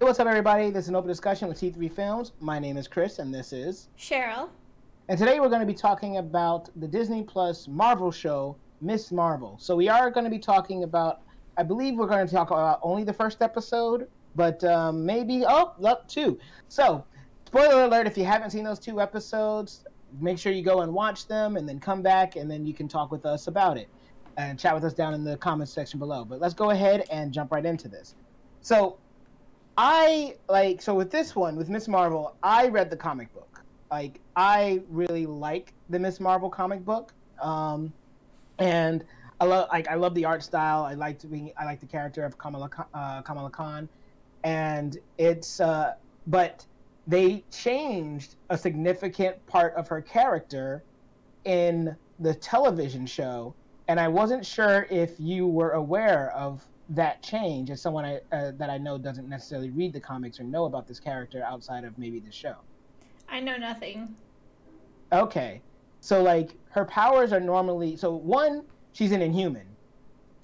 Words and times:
Hey, 0.00 0.04
what's 0.04 0.20
up, 0.20 0.28
everybody? 0.28 0.70
This 0.70 0.84
is 0.84 0.90
an 0.90 0.94
open 0.94 1.08
discussion 1.08 1.48
with 1.48 1.58
T3 1.58 1.90
Films. 1.92 2.30
My 2.38 2.60
name 2.60 2.76
is 2.76 2.86
Chris, 2.86 3.18
and 3.18 3.34
this 3.34 3.52
is 3.52 3.88
Cheryl. 3.98 4.48
And 5.08 5.18
today 5.18 5.40
we're 5.40 5.48
going 5.48 5.58
to 5.58 5.66
be 5.66 5.74
talking 5.74 6.18
about 6.18 6.70
the 6.76 6.86
Disney 6.86 7.24
Plus 7.24 7.66
Marvel 7.66 8.12
show, 8.12 8.54
Miss 8.80 9.10
Marvel. 9.10 9.56
So 9.58 9.74
we 9.74 9.88
are 9.88 10.08
going 10.12 10.22
to 10.22 10.30
be 10.30 10.38
talking 10.38 10.84
about, 10.84 11.22
I 11.56 11.64
believe 11.64 11.96
we're 11.96 12.06
going 12.06 12.24
to 12.24 12.32
talk 12.32 12.52
about 12.52 12.78
only 12.80 13.02
the 13.02 13.12
first 13.12 13.42
episode, 13.42 14.06
but 14.36 14.62
um, 14.62 15.04
maybe, 15.04 15.42
oh, 15.44 15.72
up 15.84 16.06
two. 16.06 16.38
So, 16.68 17.04
spoiler 17.46 17.82
alert, 17.82 18.06
if 18.06 18.16
you 18.16 18.24
haven't 18.24 18.50
seen 18.50 18.62
those 18.62 18.78
two 18.78 19.00
episodes, 19.00 19.84
make 20.20 20.38
sure 20.38 20.52
you 20.52 20.62
go 20.62 20.82
and 20.82 20.94
watch 20.94 21.26
them 21.26 21.56
and 21.56 21.68
then 21.68 21.80
come 21.80 22.02
back 22.02 22.36
and 22.36 22.48
then 22.48 22.64
you 22.64 22.72
can 22.72 22.86
talk 22.86 23.10
with 23.10 23.26
us 23.26 23.48
about 23.48 23.76
it 23.76 23.88
and 24.36 24.60
chat 24.60 24.76
with 24.76 24.84
us 24.84 24.94
down 24.94 25.12
in 25.12 25.24
the 25.24 25.36
comments 25.38 25.72
section 25.72 25.98
below. 25.98 26.24
But 26.24 26.40
let's 26.40 26.54
go 26.54 26.70
ahead 26.70 27.02
and 27.10 27.32
jump 27.32 27.50
right 27.50 27.66
into 27.66 27.88
this. 27.88 28.14
So, 28.60 28.98
I 29.80 30.34
like 30.48 30.82
so 30.82 30.92
with 30.92 31.12
this 31.12 31.36
one 31.36 31.54
with 31.54 31.68
Miss 31.68 31.86
Marvel, 31.86 32.34
I 32.42 32.66
read 32.66 32.90
the 32.90 32.96
comic 32.96 33.32
book. 33.32 33.62
Like 33.92 34.20
I 34.34 34.82
really 34.88 35.24
like 35.24 35.72
the 35.88 36.00
Miss 36.00 36.18
Marvel 36.18 36.50
comic 36.50 36.84
book, 36.84 37.14
um, 37.40 37.92
and 38.58 39.04
I 39.40 39.44
love 39.44 39.68
like 39.70 39.86
I 39.86 39.94
love 39.94 40.16
the 40.16 40.24
art 40.24 40.42
style. 40.42 40.82
I 40.82 40.94
like 40.94 41.20
I 41.56 41.64
like 41.64 41.78
the 41.78 41.86
character 41.86 42.24
of 42.24 42.36
Kamala 42.38 42.68
uh, 42.92 43.22
Kamala 43.22 43.50
Khan, 43.50 43.88
and 44.42 44.98
it's 45.16 45.60
uh, 45.60 45.94
but 46.26 46.66
they 47.06 47.44
changed 47.52 48.34
a 48.50 48.58
significant 48.58 49.46
part 49.46 49.74
of 49.76 49.86
her 49.86 50.02
character 50.02 50.82
in 51.44 51.94
the 52.18 52.34
television 52.34 53.06
show, 53.06 53.54
and 53.86 54.00
I 54.00 54.08
wasn't 54.08 54.44
sure 54.44 54.88
if 54.90 55.20
you 55.20 55.46
were 55.46 55.70
aware 55.70 56.32
of 56.32 56.66
that 56.90 57.22
change 57.22 57.70
as 57.70 57.82
someone 57.82 58.04
I, 58.04 58.20
uh, 58.32 58.52
that 58.56 58.70
I 58.70 58.78
know 58.78 58.96
doesn't 58.96 59.28
necessarily 59.28 59.70
read 59.70 59.92
the 59.92 60.00
comics 60.00 60.40
or 60.40 60.44
know 60.44 60.64
about 60.64 60.86
this 60.86 60.98
character 60.98 61.42
outside 61.44 61.84
of 61.84 61.98
maybe 61.98 62.18
the 62.18 62.32
show. 62.32 62.56
I 63.28 63.40
know 63.40 63.56
nothing. 63.56 64.14
Okay. 65.12 65.60
So 66.00 66.22
like 66.22 66.54
her 66.70 66.84
powers 66.84 67.32
are 67.32 67.40
normally 67.40 67.96
so 67.96 68.14
one, 68.14 68.64
she's 68.92 69.12
an 69.12 69.20
inhuman. 69.20 69.66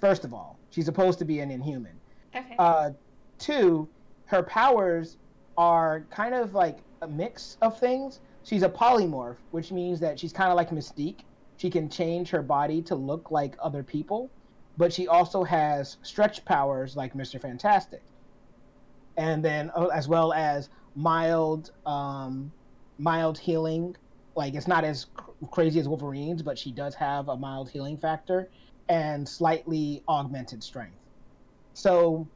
First 0.01 0.25
of 0.25 0.35
all, 0.35 0.59
she's 0.71 0.85
supposed 0.85 1.19
to 1.21 1.25
be 1.25 1.41
an 1.41 1.51
inhuman. 1.51 1.99
Okay. 2.35 2.57
Uh 2.59 2.91
two, 3.39 3.89
her 4.27 4.43
powers 4.43 5.17
are 5.57 6.05
kind 6.11 6.35
of 6.35 6.55
like 6.55 6.79
a 7.01 7.09
mix 7.09 7.57
of 7.63 7.79
things. 7.79 8.21
She's 8.43 8.63
a 8.63 8.69
polymorph, 8.69 9.37
which 9.53 9.73
means 9.73 9.99
that 10.01 10.19
she's 10.19 10.33
kind 10.33 10.51
of 10.51 10.57
like 10.57 10.71
Mystique. 10.71 11.21
She 11.57 11.71
can 11.71 11.89
change 11.89 12.29
her 12.31 12.43
body 12.43 12.83
to 12.83 12.95
look 12.95 13.31
like 13.31 13.57
other 13.63 13.83
people 13.83 14.31
but 14.77 14.93
she 14.93 15.09
also 15.09 15.45
has 15.45 15.97
stretch 16.03 16.45
powers 16.45 16.97
like 16.97 17.15
Mr. 17.15 17.41
Fantastic, 17.41 18.03
and 19.17 19.45
then 19.45 19.71
uh, 19.77 19.87
as 19.87 20.09
well 20.09 20.33
as 20.33 20.69
mild, 20.95 21.71
um, 21.87 22.53
mild 22.99 23.39
healing. 23.39 23.95
Like 24.37 24.55
it's 24.55 24.67
not 24.67 24.85
as 24.85 25.07
cr- 25.15 25.31
crazy 25.53 25.79
as 25.79 25.89
Wolverine's, 25.89 26.43
but 26.43 26.59
she 26.59 26.73
does 26.73 26.95
have 26.97 27.29
a 27.29 27.37
mild 27.37 27.71
healing 27.71 27.99
factor 27.99 28.51
and 28.89 29.29
slightly 29.29 30.03
augmented 30.09 30.63
strength. 30.63 30.99
So, 31.75 32.29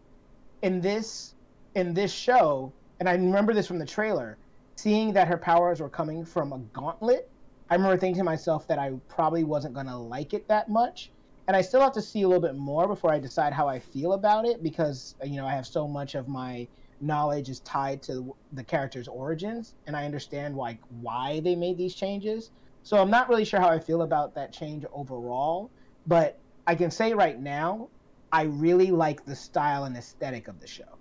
in 0.63 0.81
this 0.81 1.35
in 1.75 1.95
this 1.95 2.13
show, 2.13 2.75
and 3.01 3.09
I 3.09 3.13
remember 3.13 3.53
this 3.55 3.67
from 3.67 3.79
the 3.81 3.87
trailer, 3.87 4.39
seeing 4.77 5.13
that 5.15 5.29
her 5.29 5.39
powers 5.39 5.81
were 5.81 5.91
coming 5.91 6.25
from 6.25 6.53
a 6.53 6.59
gauntlet. 6.73 7.31
I 7.71 7.75
remember 7.75 7.99
thinking 7.99 8.21
to 8.21 8.25
myself 8.25 8.67
that 8.69 8.79
I 8.79 8.93
probably 9.09 9.45
wasn't 9.45 9.75
gonna 9.75 10.01
like 10.01 10.35
it 10.35 10.47
that 10.49 10.69
much 10.69 11.13
and 11.49 11.57
I 11.57 11.63
still 11.63 11.81
have 11.81 11.93
to 11.95 12.03
see 12.03 12.23
a 12.23 12.29
little 12.29 12.43
bit 12.43 12.57
more 12.57 12.87
before 12.87 13.11
I 13.11 13.19
decide 13.19 13.55
how 13.55 13.67
I 13.69 13.81
feel 13.81 14.13
about 14.13 14.47
it 14.47 14.63
because 14.63 15.17
you 15.25 15.37
know 15.37 15.47
I 15.47 15.55
have 15.55 15.67
so 15.67 15.89
much 15.89 16.15
of 16.15 16.29
my 16.29 16.69
knowledge 17.01 17.49
is 17.49 17.61
tied 17.61 18.03
to 18.03 18.37
the 18.53 18.63
character's 18.63 19.09
origins 19.09 19.75
and 19.87 19.97
I 19.97 20.05
understand 20.05 20.57
like 20.57 20.79
why 20.89 21.41
they 21.41 21.57
made 21.57 21.79
these 21.79 21.95
changes. 21.95 22.51
So 22.83 22.99
I'm 22.99 23.11
not 23.11 23.29
really 23.29 23.45
sure 23.47 23.61
how 23.61 23.69
I 23.69 23.79
feel 23.81 24.03
about 24.03 24.35
that 24.35 24.53
change 24.53 24.85
overall, 24.93 25.71
but 26.07 26.39
I 26.67 26.75
can 26.75 26.91
say 26.91 27.15
right 27.15 27.41
now 27.41 27.89
I 28.31 28.43
really 28.43 28.91
like 28.91 29.25
the 29.25 29.35
style 29.35 29.85
and 29.85 29.97
aesthetic 29.97 30.49
of 30.49 30.61
the 30.61 30.67
show. 30.67 30.98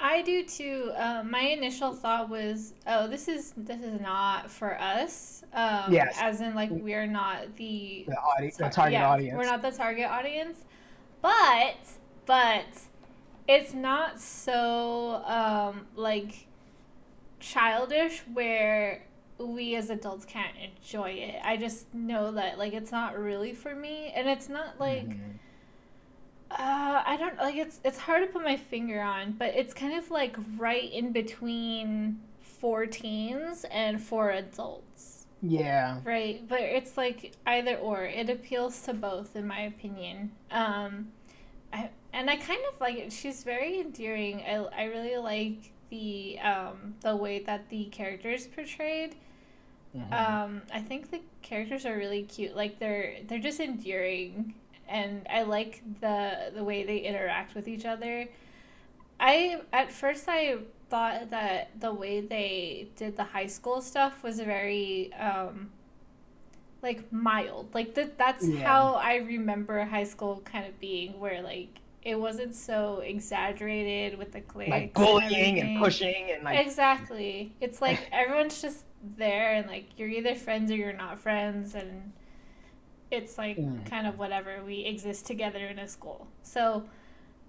I 0.00 0.22
do 0.22 0.44
too. 0.44 0.92
Uh, 0.96 1.24
my 1.24 1.40
initial 1.40 1.92
thought 1.92 2.28
was, 2.28 2.74
oh, 2.86 3.08
this 3.08 3.26
is 3.26 3.52
this 3.56 3.80
is 3.82 4.00
not 4.00 4.50
for 4.50 4.78
us. 4.80 5.42
Um, 5.52 5.92
yes. 5.92 6.16
As 6.20 6.40
in, 6.40 6.54
like 6.54 6.70
we're 6.70 7.06
not 7.06 7.56
the 7.56 8.04
the, 8.06 8.16
audi- 8.16 8.50
tar- 8.50 8.68
the 8.68 8.74
target 8.74 8.92
yeah, 8.92 9.10
audience. 9.10 9.36
We're 9.36 9.44
not 9.44 9.62
the 9.62 9.72
target 9.72 10.06
audience, 10.06 10.58
but 11.20 11.76
but 12.26 12.66
it's 13.48 13.74
not 13.74 14.20
so 14.20 15.22
um, 15.24 15.86
like 15.96 16.46
childish 17.40 18.22
where 18.32 19.04
we 19.38 19.74
as 19.74 19.90
adults 19.90 20.24
can't 20.24 20.56
enjoy 20.56 21.10
it. 21.10 21.40
I 21.44 21.56
just 21.56 21.92
know 21.92 22.32
that 22.32 22.58
like 22.58 22.72
it's 22.72 22.92
not 22.92 23.18
really 23.18 23.52
for 23.52 23.74
me, 23.74 24.12
and 24.14 24.28
it's 24.28 24.48
not 24.48 24.78
like. 24.78 25.08
Mm-hmm 25.08 25.36
uh, 26.50 27.02
I 27.06 27.16
don't 27.18 27.36
like 27.36 27.56
it's 27.56 27.80
it's 27.84 27.98
hard 27.98 28.26
to 28.26 28.32
put 28.32 28.42
my 28.42 28.56
finger 28.56 29.00
on, 29.00 29.32
but 29.32 29.54
it's 29.54 29.74
kind 29.74 29.96
of 29.96 30.10
like 30.10 30.36
right 30.56 30.90
in 30.92 31.12
between 31.12 32.20
for 32.40 32.86
teens 32.86 33.64
and 33.70 34.02
for 34.02 34.30
adults. 34.30 35.26
Yeah. 35.42 36.00
Right, 36.04 36.46
but 36.48 36.60
it's 36.60 36.96
like 36.96 37.34
either 37.46 37.76
or. 37.76 38.04
It 38.04 38.28
appeals 38.28 38.80
to 38.82 38.94
both, 38.94 39.36
in 39.36 39.46
my 39.46 39.60
opinion. 39.60 40.32
Um, 40.50 41.08
I, 41.72 41.90
and 42.12 42.28
I 42.28 42.36
kind 42.36 42.60
of 42.72 42.80
like 42.80 42.96
it. 42.96 43.12
She's 43.12 43.44
very 43.44 43.80
endearing. 43.80 44.42
I, 44.42 44.56
I 44.76 44.84
really 44.84 45.16
like 45.16 45.72
the 45.90 46.38
um 46.40 46.94
the 47.00 47.16
way 47.16 47.38
that 47.40 47.68
the 47.68 47.84
characters 47.86 48.46
portrayed. 48.46 49.14
Mm-hmm. 49.96 50.12
Um, 50.12 50.62
I 50.72 50.80
think 50.80 51.10
the 51.10 51.20
characters 51.42 51.86
are 51.86 51.96
really 51.96 52.22
cute. 52.22 52.56
Like 52.56 52.78
they're 52.78 53.16
they're 53.26 53.38
just 53.38 53.60
endearing 53.60 54.54
and 54.88 55.26
I 55.30 55.42
like 55.42 55.82
the 56.00 56.52
the 56.54 56.64
way 56.64 56.84
they 56.84 56.98
interact 56.98 57.54
with 57.54 57.68
each 57.68 57.84
other. 57.84 58.28
I 59.20 59.60
at 59.72 59.92
first 59.92 60.24
I 60.28 60.58
thought 60.88 61.30
that 61.30 61.80
the 61.80 61.92
way 61.92 62.20
they 62.20 62.88
did 62.96 63.16
the 63.16 63.24
high 63.24 63.46
school 63.46 63.82
stuff 63.82 64.22
was 64.22 64.40
very 64.40 65.12
um 65.14 65.70
like 66.82 67.12
mild. 67.12 67.74
Like 67.74 67.94
that 67.94 68.18
that's 68.18 68.46
yeah. 68.46 68.66
how 68.66 68.94
I 68.94 69.16
remember 69.16 69.84
high 69.84 70.04
school 70.04 70.42
kind 70.44 70.66
of 70.66 70.78
being 70.80 71.18
where 71.18 71.42
like 71.42 71.80
it 72.02 72.18
wasn't 72.18 72.54
so 72.54 73.00
exaggerated 73.00 74.18
with 74.18 74.32
the 74.32 74.40
cliques 74.40 74.70
like 74.70 74.94
bullying 74.94 75.58
and, 75.58 75.70
and 75.70 75.78
pushing 75.78 76.30
and 76.30 76.44
like 76.44 76.64
exactly 76.64 77.52
it's 77.60 77.82
like 77.82 78.08
everyone's 78.12 78.62
just 78.62 78.84
there 79.16 79.52
and 79.54 79.66
like 79.66 79.86
you're 79.96 80.08
either 80.08 80.34
friends 80.34 80.70
or 80.70 80.76
you're 80.76 80.92
not 80.92 81.18
friends 81.18 81.74
and 81.74 82.12
it's 83.10 83.38
like 83.38 83.56
mm. 83.56 83.84
kind 83.88 84.06
of 84.06 84.18
whatever 84.18 84.62
we 84.64 84.84
exist 84.84 85.26
together 85.26 85.66
in 85.66 85.78
a 85.78 85.88
school 85.88 86.28
so 86.42 86.84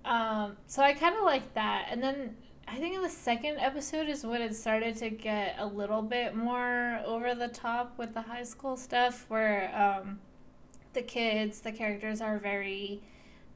um 0.05 0.55
so 0.67 0.81
i 0.81 0.93
kind 0.93 1.15
of 1.15 1.23
like 1.23 1.53
that 1.53 1.87
and 1.89 2.01
then 2.01 2.35
i 2.67 2.75
think 2.75 2.95
in 2.95 3.01
the 3.01 3.09
second 3.09 3.57
episode 3.57 4.07
is 4.07 4.25
when 4.25 4.41
it 4.41 4.55
started 4.55 4.95
to 4.95 5.09
get 5.09 5.55
a 5.59 5.65
little 5.65 6.01
bit 6.01 6.35
more 6.35 7.01
over 7.05 7.35
the 7.35 7.47
top 7.47 7.97
with 7.97 8.13
the 8.13 8.21
high 8.21 8.43
school 8.43 8.77
stuff 8.77 9.25
where 9.27 9.73
um 9.75 10.19
the 10.93 11.01
kids 11.01 11.59
the 11.61 11.71
characters 11.71 12.21
are 12.21 12.39
very 12.39 13.01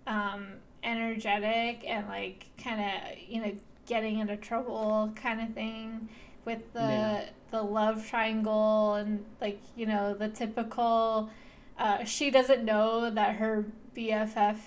um 0.08 0.48
energetic 0.84 1.84
and 1.88 2.08
like 2.08 2.48
kind 2.62 2.82
of 2.82 3.18
you 3.28 3.42
know 3.42 3.52
getting 3.86 4.20
into 4.20 4.36
trouble 4.38 5.12
kind 5.16 5.42
of 5.42 5.54
thing 5.54 6.08
with 6.46 6.74
the 6.74 6.80
yeah. 6.80 7.26
the 7.52 7.62
love 7.62 8.08
triangle 8.08 8.96
and 8.96 9.24
like 9.42 9.60
you 9.76 9.86
know 9.86 10.14
the 10.14 10.28
typical 10.30 11.30
uh, 11.78 12.04
she 12.04 12.30
doesn't 12.30 12.64
know 12.64 13.10
that 13.10 13.36
her 13.38 13.66
BFF 13.96 14.58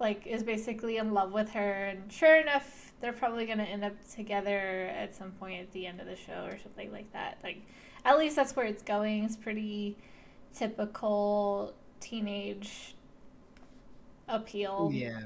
like 0.00 0.26
is 0.26 0.42
basically 0.42 0.96
in 0.96 1.12
love 1.12 1.32
with 1.32 1.50
her, 1.50 1.86
and 1.86 2.10
sure 2.12 2.36
enough, 2.36 2.92
they're 3.00 3.12
probably 3.12 3.46
gonna 3.46 3.64
end 3.64 3.84
up 3.84 3.94
together 4.14 4.90
at 4.96 5.14
some 5.14 5.32
point 5.32 5.60
at 5.60 5.72
the 5.72 5.86
end 5.86 6.00
of 6.00 6.06
the 6.06 6.16
show 6.16 6.44
or 6.44 6.58
something 6.62 6.92
like 6.92 7.12
that. 7.12 7.38
Like, 7.42 7.62
at 8.04 8.18
least 8.18 8.36
that's 8.36 8.54
where 8.54 8.66
it's 8.66 8.82
going. 8.82 9.24
It's 9.24 9.36
pretty 9.36 9.96
typical 10.54 11.74
teenage 12.00 12.94
appeal. 14.28 14.90
Yeah. 14.92 15.20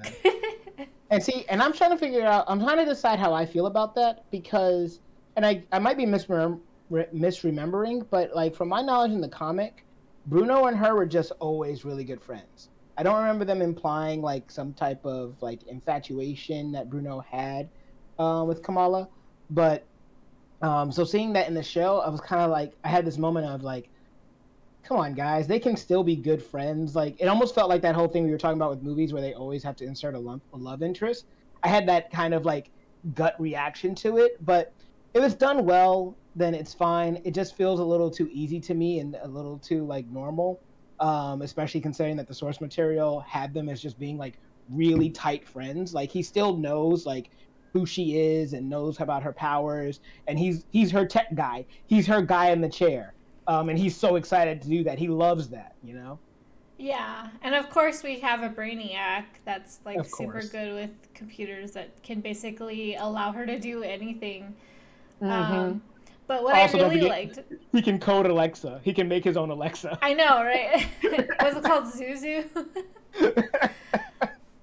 and 1.10 1.22
see, 1.22 1.44
and 1.48 1.62
I'm 1.62 1.72
trying 1.72 1.90
to 1.90 1.98
figure 1.98 2.22
out. 2.22 2.44
I'm 2.48 2.60
trying 2.60 2.78
to 2.78 2.84
decide 2.84 3.18
how 3.18 3.34
I 3.34 3.44
feel 3.44 3.66
about 3.66 3.94
that 3.96 4.24
because, 4.30 5.00
and 5.36 5.44
I 5.44 5.62
I 5.70 5.78
might 5.78 5.96
be 5.96 6.06
misremembering, 6.06 6.60
misremembering, 6.90 8.06
but 8.10 8.34
like 8.34 8.54
from 8.54 8.68
my 8.68 8.80
knowledge 8.80 9.12
in 9.12 9.20
the 9.20 9.28
comic 9.28 9.84
Bruno 10.26 10.66
and 10.66 10.76
her 10.76 10.94
were 10.94 11.06
just 11.06 11.32
always 11.40 11.84
really 11.84 12.04
good 12.04 12.22
friends. 12.22 12.70
I 12.96 13.02
don't 13.02 13.20
remember 13.20 13.44
them 13.44 13.62
implying 13.62 14.20
like 14.20 14.50
some 14.50 14.74
type 14.74 15.04
of 15.04 15.40
like 15.40 15.62
infatuation 15.64 16.72
that 16.72 16.90
Bruno 16.90 17.20
had 17.20 17.68
uh, 18.18 18.44
with 18.46 18.62
Kamala, 18.62 19.08
but 19.50 19.86
um, 20.62 20.92
so 20.92 21.04
seeing 21.04 21.32
that 21.32 21.48
in 21.48 21.54
the 21.54 21.62
show, 21.62 21.98
I 21.98 22.08
was 22.08 22.20
kind 22.20 22.42
of 22.42 22.50
like 22.50 22.74
I 22.84 22.88
had 22.88 23.04
this 23.04 23.18
moment 23.18 23.46
of 23.46 23.62
like, 23.62 23.88
come 24.84 24.96
on 24.96 25.14
guys, 25.14 25.46
they 25.46 25.58
can 25.58 25.76
still 25.76 26.04
be 26.04 26.14
good 26.14 26.42
friends. 26.42 26.94
Like 26.94 27.20
it 27.20 27.26
almost 27.26 27.54
felt 27.54 27.68
like 27.68 27.82
that 27.82 27.94
whole 27.94 28.08
thing 28.08 28.24
we 28.24 28.30
were 28.30 28.38
talking 28.38 28.58
about 28.58 28.70
with 28.70 28.82
movies 28.82 29.12
where 29.12 29.22
they 29.22 29.34
always 29.34 29.64
have 29.64 29.76
to 29.76 29.84
insert 29.84 30.14
a, 30.14 30.18
lump, 30.18 30.42
a 30.52 30.56
love 30.56 30.82
interest. 30.82 31.26
I 31.64 31.68
had 31.68 31.88
that 31.88 32.10
kind 32.12 32.32
of 32.34 32.44
like 32.44 32.70
gut 33.14 33.34
reaction 33.40 33.94
to 33.96 34.18
it. 34.18 34.44
But 34.44 34.72
if 35.14 35.22
it's 35.22 35.34
done 35.34 35.64
well, 35.64 36.16
then 36.34 36.54
it's 36.54 36.72
fine. 36.72 37.20
It 37.24 37.34
just 37.34 37.56
feels 37.56 37.80
a 37.80 37.84
little 37.84 38.10
too 38.10 38.28
easy 38.32 38.60
to 38.60 38.74
me 38.74 39.00
and 39.00 39.16
a 39.22 39.28
little 39.28 39.58
too 39.58 39.84
like 39.84 40.06
normal, 40.08 40.60
um, 41.00 41.42
especially 41.42 41.80
considering 41.80 42.16
that 42.16 42.28
the 42.28 42.34
source 42.34 42.60
material 42.60 43.20
had 43.20 43.52
them 43.52 43.68
as 43.68 43.80
just 43.80 43.98
being 43.98 44.16
like 44.16 44.38
really 44.70 45.10
tight 45.10 45.46
friends. 45.46 45.92
Like 45.92 46.10
he 46.10 46.22
still 46.22 46.56
knows 46.56 47.04
like 47.04 47.30
who 47.72 47.86
she 47.86 48.18
is 48.18 48.52
and 48.52 48.68
knows 48.68 49.00
about 49.00 49.22
her 49.22 49.32
powers, 49.32 50.00
and 50.26 50.38
he's 50.38 50.64
he's 50.70 50.90
her 50.90 51.06
tech 51.06 51.34
guy. 51.34 51.66
He's 51.86 52.06
her 52.06 52.22
guy 52.22 52.50
in 52.50 52.60
the 52.60 52.68
chair, 52.68 53.14
um, 53.46 53.68
and 53.68 53.78
he's 53.78 53.96
so 53.96 54.16
excited 54.16 54.62
to 54.62 54.68
do 54.68 54.84
that. 54.84 54.98
He 54.98 55.08
loves 55.08 55.48
that, 55.48 55.74
you 55.82 55.94
know. 55.94 56.18
Yeah, 56.78 57.28
and 57.42 57.54
of 57.54 57.70
course 57.70 58.02
we 58.02 58.18
have 58.20 58.42
a 58.42 58.48
brainiac 58.48 59.24
that's 59.44 59.78
like 59.84 60.04
super 60.04 60.42
good 60.42 60.74
with 60.74 60.90
computers 61.14 61.72
that 61.72 62.02
can 62.02 62.20
basically 62.20 62.96
allow 62.96 63.30
her 63.32 63.46
to 63.46 63.58
do 63.58 63.82
anything. 63.82 64.56
Mm-hmm. 65.22 65.52
Um, 65.54 65.82
but 66.26 66.42
what 66.42 66.56
also, 66.56 66.78
I 66.78 66.88
really 66.88 67.08
liked, 67.08 67.38
he 67.72 67.82
can 67.82 67.98
code 67.98 68.26
Alexa. 68.26 68.80
He 68.82 68.92
can 68.92 69.08
make 69.08 69.24
his 69.24 69.36
own 69.36 69.50
Alexa. 69.50 69.98
I 70.02 70.14
know, 70.14 70.42
right? 70.42 70.86
Was 71.42 71.56
it 71.56 71.62
called 71.62 71.84
Zuzu? 71.84 72.46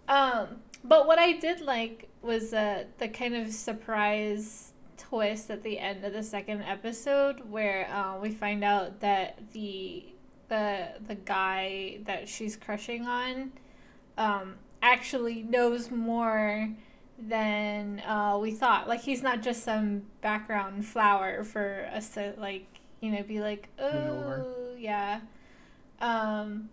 um, 0.07 0.47
but 0.83 1.07
what 1.07 1.19
I 1.19 1.33
did 1.33 1.61
like 1.61 2.09
was 2.21 2.53
uh, 2.53 2.85
the 2.97 3.07
kind 3.07 3.35
of 3.35 3.53
surprise 3.53 4.73
twist 4.97 5.49
at 5.49 5.63
the 5.63 5.79
end 5.79 6.03
of 6.03 6.13
the 6.13 6.23
second 6.23 6.63
episode, 6.63 7.49
where 7.49 7.89
uh, 7.91 8.19
we 8.19 8.31
find 8.31 8.63
out 8.63 8.99
that 9.01 9.39
the 9.53 10.05
the 10.49 10.89
the 11.07 11.15
guy 11.15 11.99
that 12.05 12.27
she's 12.27 12.55
crushing 12.55 13.05
on 13.05 13.51
um, 14.17 14.55
actually 14.81 15.43
knows 15.43 15.91
more 15.91 16.69
than 17.21 18.01
uh, 18.01 18.37
we 18.41 18.51
thought. 18.51 18.87
Like 18.87 19.01
he's 19.01 19.21
not 19.21 19.41
just 19.41 19.63
some 19.63 20.03
background 20.21 20.85
flower 20.85 21.43
for 21.43 21.89
us 21.93 22.09
to 22.09 22.33
like, 22.37 22.65
you 23.01 23.11
know, 23.11 23.23
be 23.23 23.39
like, 23.39 23.69
oh 23.79 24.75
yeah. 24.77 25.21
Um, 26.01 26.69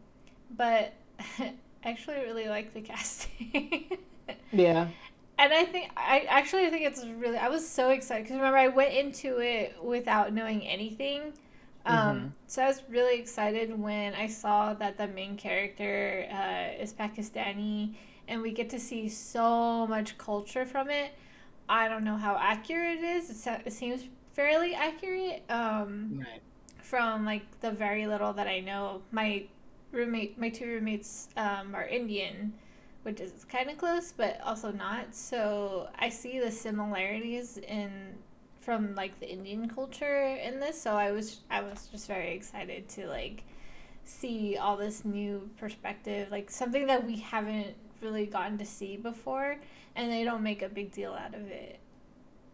but 0.57 0.95
I 1.39 1.55
actually 1.85 2.17
really 2.17 2.49
like 2.49 2.75
the 2.75 2.81
casting. 2.83 3.99
yeah. 4.53 4.89
And 5.39 5.53
I 5.53 5.65
think 5.65 5.91
I 5.97 6.27
actually 6.29 6.67
I 6.67 6.71
think 6.71 6.87
it's 6.87 7.05
really. 7.05 7.37
I 7.37 7.49
was 7.49 7.69
so 7.69 7.91
excited 7.91 8.25
because 8.25 8.37
remember 8.37 8.59
I 8.59 8.69
went 8.69 8.95
into 8.95 9.39
it 9.39 9.77
without 9.83 10.33
knowing 10.33 10.67
anything. 10.67 11.35
Um, 11.85 11.97
mm-hmm. 11.99 12.27
So 12.47 12.63
I 12.63 12.69
was 12.69 12.83
really 12.89 13.21
excited 13.21 13.79
when 13.79 14.15
I 14.15 14.27
saw 14.29 14.75
that 14.75 14.99
the 14.99 15.07
main 15.07 15.37
character 15.37 16.27
uh, 16.33 16.83
is 16.83 16.93
Pakistani 16.93 17.95
and 18.29 18.43
we 18.43 18.53
get 18.53 18.71
to 18.71 18.81
see 18.81 19.09
so 19.09 19.87
much 19.87 20.19
culture 20.19 20.65
from 20.65 20.91
it. 20.91 21.13
I 21.69 21.89
don't 21.89 22.05
know 22.05 22.17
how 22.17 22.37
accurate 22.41 22.99
it 22.99 23.05
is. 23.05 23.47
It, 23.47 23.73
seems 23.73 24.05
fairly 24.33 24.75
accurate. 24.75 25.45
Um, 25.49 26.21
right. 26.21 26.43
From 26.83 27.25
like 27.25 27.43
the 27.61 27.73
very 27.73 28.07
little 28.07 28.33
that 28.35 28.47
I 28.47 28.61
know, 28.61 29.03
my 29.11 29.45
roommate, 29.91 30.39
my 30.39 30.51
two 30.51 30.67
roommates 30.67 31.29
um, 31.37 31.75
are 31.75 31.85
Indian, 31.87 32.53
which 33.03 33.21
is 33.21 33.45
kind 33.45 33.69
of 33.71 33.79
close, 33.79 34.13
but 34.13 34.41
also 34.45 34.71
not. 34.71 35.15
So 35.15 35.89
I 35.99 36.09
see 36.09 36.39
the 36.39 36.51
similarities 36.51 37.59
in 37.59 38.15
from 38.61 38.95
like 38.97 39.19
the 39.21 39.31
Indian 39.31 39.69
culture 39.69 40.25
in 40.25 40.61
this. 40.61 40.81
So 40.81 40.93
I 40.97 41.11
was 41.11 41.41
I 41.51 41.61
was 41.63 41.89
just 41.91 42.07
very 42.07 42.35
excited 42.35 42.89
to 42.91 43.07
like 43.09 43.43
see 44.05 44.57
all 44.57 44.77
this 44.77 45.05
new 45.05 45.51
perspective, 45.57 46.31
like 46.31 46.51
something 46.51 46.87
that 46.87 47.05
we 47.05 47.17
haven't 47.17 47.75
really 48.01 48.27
gotten 48.27 48.59
to 48.59 48.67
see 48.67 48.97
before, 48.97 49.57
and 49.95 50.11
they 50.11 50.25
don't 50.25 50.43
make 50.43 50.63
a 50.63 50.69
big 50.69 50.93
deal 50.93 51.13
out 51.13 51.35
of 51.35 51.47
it. 51.49 51.79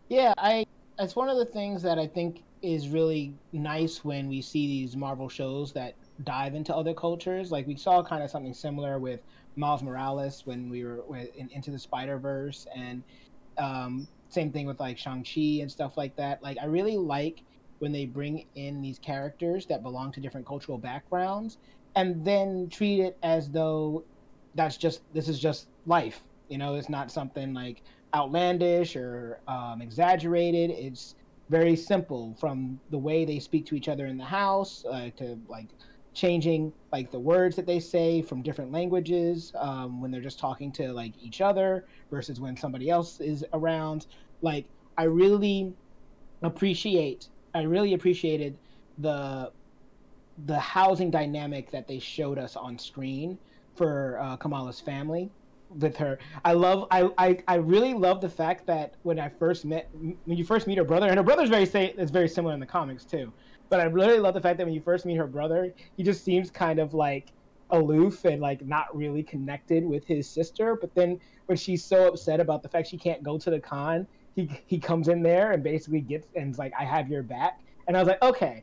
Yeah, 0.08 0.34
I. 0.36 0.66
It's 0.98 1.16
one 1.16 1.28
of 1.28 1.38
the 1.38 1.46
things 1.46 1.82
that 1.82 1.98
I 1.98 2.06
think 2.06 2.42
is 2.60 2.88
really 2.88 3.34
nice 3.52 4.04
when 4.04 4.28
we 4.28 4.40
see 4.42 4.66
these 4.66 4.94
Marvel 4.94 5.28
shows 5.28 5.72
that 5.72 5.94
dive 6.22 6.54
into 6.54 6.74
other 6.74 6.94
cultures. 6.94 7.50
Like 7.50 7.66
we 7.66 7.76
saw 7.76 8.02
kind 8.02 8.22
of 8.22 8.30
something 8.30 8.54
similar 8.54 8.98
with 8.98 9.20
Miles 9.56 9.82
Morales 9.82 10.46
when 10.46 10.70
we 10.70 10.84
were 10.84 11.02
in 11.34 11.48
Into 11.50 11.70
the 11.70 11.78
Spider 11.78 12.18
Verse, 12.18 12.66
and 12.74 13.02
um, 13.58 14.06
same 14.28 14.52
thing 14.52 14.66
with 14.66 14.80
like 14.80 14.98
Shang 14.98 15.24
Chi 15.24 15.60
and 15.60 15.70
stuff 15.70 15.96
like 15.96 16.14
that. 16.16 16.42
Like 16.42 16.58
I 16.60 16.66
really 16.66 16.96
like 16.96 17.42
when 17.78 17.90
they 17.90 18.06
bring 18.06 18.46
in 18.54 18.80
these 18.80 18.98
characters 18.98 19.66
that 19.66 19.82
belong 19.82 20.12
to 20.12 20.20
different 20.20 20.46
cultural 20.46 20.78
backgrounds 20.78 21.58
and 21.96 22.24
then 22.24 22.68
treat 22.70 23.00
it 23.00 23.18
as 23.22 23.50
though 23.50 24.04
that's 24.54 24.76
just 24.76 25.02
this 25.12 25.28
is 25.28 25.38
just 25.38 25.68
life. 25.86 26.22
You 26.48 26.58
know, 26.58 26.74
it's 26.74 26.88
not 26.88 27.10
something 27.10 27.54
like 27.54 27.82
outlandish 28.14 28.96
or 28.96 29.40
um, 29.48 29.80
exaggerated. 29.80 30.70
It's 30.70 31.14
very 31.48 31.76
simple 31.76 32.34
from 32.40 32.80
the 32.90 32.98
way 32.98 33.24
they 33.24 33.38
speak 33.38 33.66
to 33.66 33.74
each 33.74 33.88
other 33.88 34.06
in 34.06 34.16
the 34.16 34.24
house 34.24 34.84
uh, 34.84 35.10
to 35.16 35.38
like 35.48 35.68
changing 36.14 36.72
like 36.92 37.10
the 37.10 37.18
words 37.18 37.56
that 37.56 37.66
they 37.66 37.80
say 37.80 38.22
from 38.22 38.42
different 38.42 38.70
languages 38.70 39.52
um, 39.58 40.00
when 40.00 40.10
they're 40.10 40.20
just 40.20 40.38
talking 40.38 40.70
to 40.72 40.92
like 40.92 41.14
each 41.18 41.40
other 41.40 41.86
versus 42.10 42.40
when 42.40 42.56
somebody 42.56 42.90
else 42.90 43.20
is 43.20 43.44
around 43.54 44.06
like 44.42 44.66
i 44.98 45.04
really 45.04 45.74
appreciate 46.42 47.28
i 47.54 47.62
really 47.62 47.94
appreciated 47.94 48.58
the 48.98 49.50
the 50.46 50.58
housing 50.58 51.10
dynamic 51.10 51.70
that 51.70 51.88
they 51.88 51.98
showed 51.98 52.38
us 52.38 52.56
on 52.56 52.78
screen 52.78 53.38
for 53.76 54.18
uh, 54.20 54.36
Kamala's 54.36 54.80
family 54.80 55.30
with 55.78 55.96
her. 55.96 56.18
I 56.44 56.52
love 56.52 56.86
I, 56.90 57.10
I 57.18 57.38
I 57.48 57.54
really 57.56 57.94
love 57.94 58.20
the 58.20 58.28
fact 58.28 58.66
that 58.66 58.94
when 59.02 59.18
I 59.18 59.28
first 59.28 59.64
met 59.64 59.88
when 59.92 60.36
you 60.36 60.44
first 60.44 60.66
meet 60.66 60.78
her 60.78 60.84
brother 60.84 61.06
and 61.06 61.16
her 61.16 61.22
brother's 61.22 61.48
very 61.48 61.66
say 61.66 61.94
is 61.96 62.10
very 62.10 62.28
similar 62.28 62.54
in 62.54 62.60
the 62.60 62.66
comics 62.66 63.04
too. 63.04 63.32
But 63.68 63.80
I 63.80 63.84
really 63.84 64.18
love 64.18 64.34
the 64.34 64.40
fact 64.40 64.58
that 64.58 64.66
when 64.66 64.74
you 64.74 64.82
first 64.82 65.06
meet 65.06 65.16
her 65.16 65.26
brother, 65.26 65.72
he 65.96 66.02
just 66.02 66.24
seems 66.24 66.50
kind 66.50 66.78
of 66.78 66.92
like 66.92 67.32
aloof 67.70 68.26
and 68.26 68.40
like 68.40 68.64
not 68.66 68.94
really 68.94 69.22
connected 69.22 69.84
with 69.84 70.04
his 70.04 70.28
sister. 70.28 70.76
But 70.78 70.94
then 70.94 71.18
when 71.46 71.56
she's 71.56 71.82
so 71.82 72.08
upset 72.08 72.38
about 72.38 72.62
the 72.62 72.68
fact 72.68 72.88
she 72.88 72.98
can't 72.98 73.22
go 73.22 73.38
to 73.38 73.50
the 73.50 73.60
con, 73.60 74.06
he 74.34 74.50
he 74.66 74.78
comes 74.78 75.08
in 75.08 75.22
there 75.22 75.52
and 75.52 75.62
basically 75.62 76.00
gets 76.00 76.26
and's 76.36 76.58
like, 76.58 76.72
I 76.78 76.84
have 76.84 77.08
your 77.08 77.22
back. 77.22 77.60
And 77.88 77.96
I 77.96 78.00
was 78.00 78.08
like, 78.08 78.22
okay, 78.22 78.62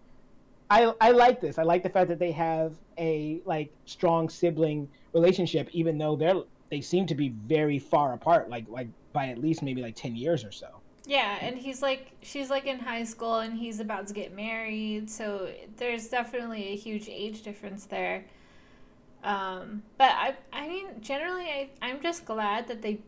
I 0.69 0.93
I 1.01 1.11
like 1.11 1.41
this. 1.41 1.57
I 1.57 1.63
like 1.63 1.83
the 1.83 1.89
fact 1.89 2.09
that 2.09 2.19
they 2.19 2.31
have 2.31 2.73
a 2.97 3.41
like 3.45 3.71
strong 3.85 4.29
sibling 4.29 4.87
relationship, 5.13 5.69
even 5.71 5.97
though 5.97 6.15
they're 6.15 6.41
they 6.69 6.81
seem 6.81 7.07
to 7.07 7.15
be 7.15 7.29
very 7.29 7.79
far 7.79 8.13
apart, 8.13 8.49
like 8.49 8.65
like 8.69 8.87
by 9.13 9.27
at 9.29 9.39
least 9.39 9.63
maybe 9.63 9.81
like 9.81 9.95
ten 9.95 10.15
years 10.15 10.43
or 10.43 10.51
so. 10.51 10.67
Yeah, 11.05 11.37
and 11.41 11.57
he's 11.57 11.81
like 11.81 12.11
she's 12.21 12.49
like 12.49 12.67
in 12.67 12.79
high 12.79 13.03
school 13.03 13.39
and 13.39 13.57
he's 13.57 13.79
about 13.79 14.07
to 14.07 14.13
get 14.13 14.35
married, 14.35 15.09
so 15.09 15.51
there's 15.77 16.07
definitely 16.07 16.67
a 16.69 16.75
huge 16.75 17.09
age 17.09 17.41
difference 17.41 17.85
there. 17.85 18.25
Um, 19.23 19.83
but 19.97 20.11
I 20.11 20.35
I 20.53 20.67
mean 20.67 21.01
generally 21.01 21.45
I 21.45 21.69
I'm 21.81 21.99
just 22.01 22.25
glad 22.25 22.67
that 22.67 22.81
they 22.83 22.99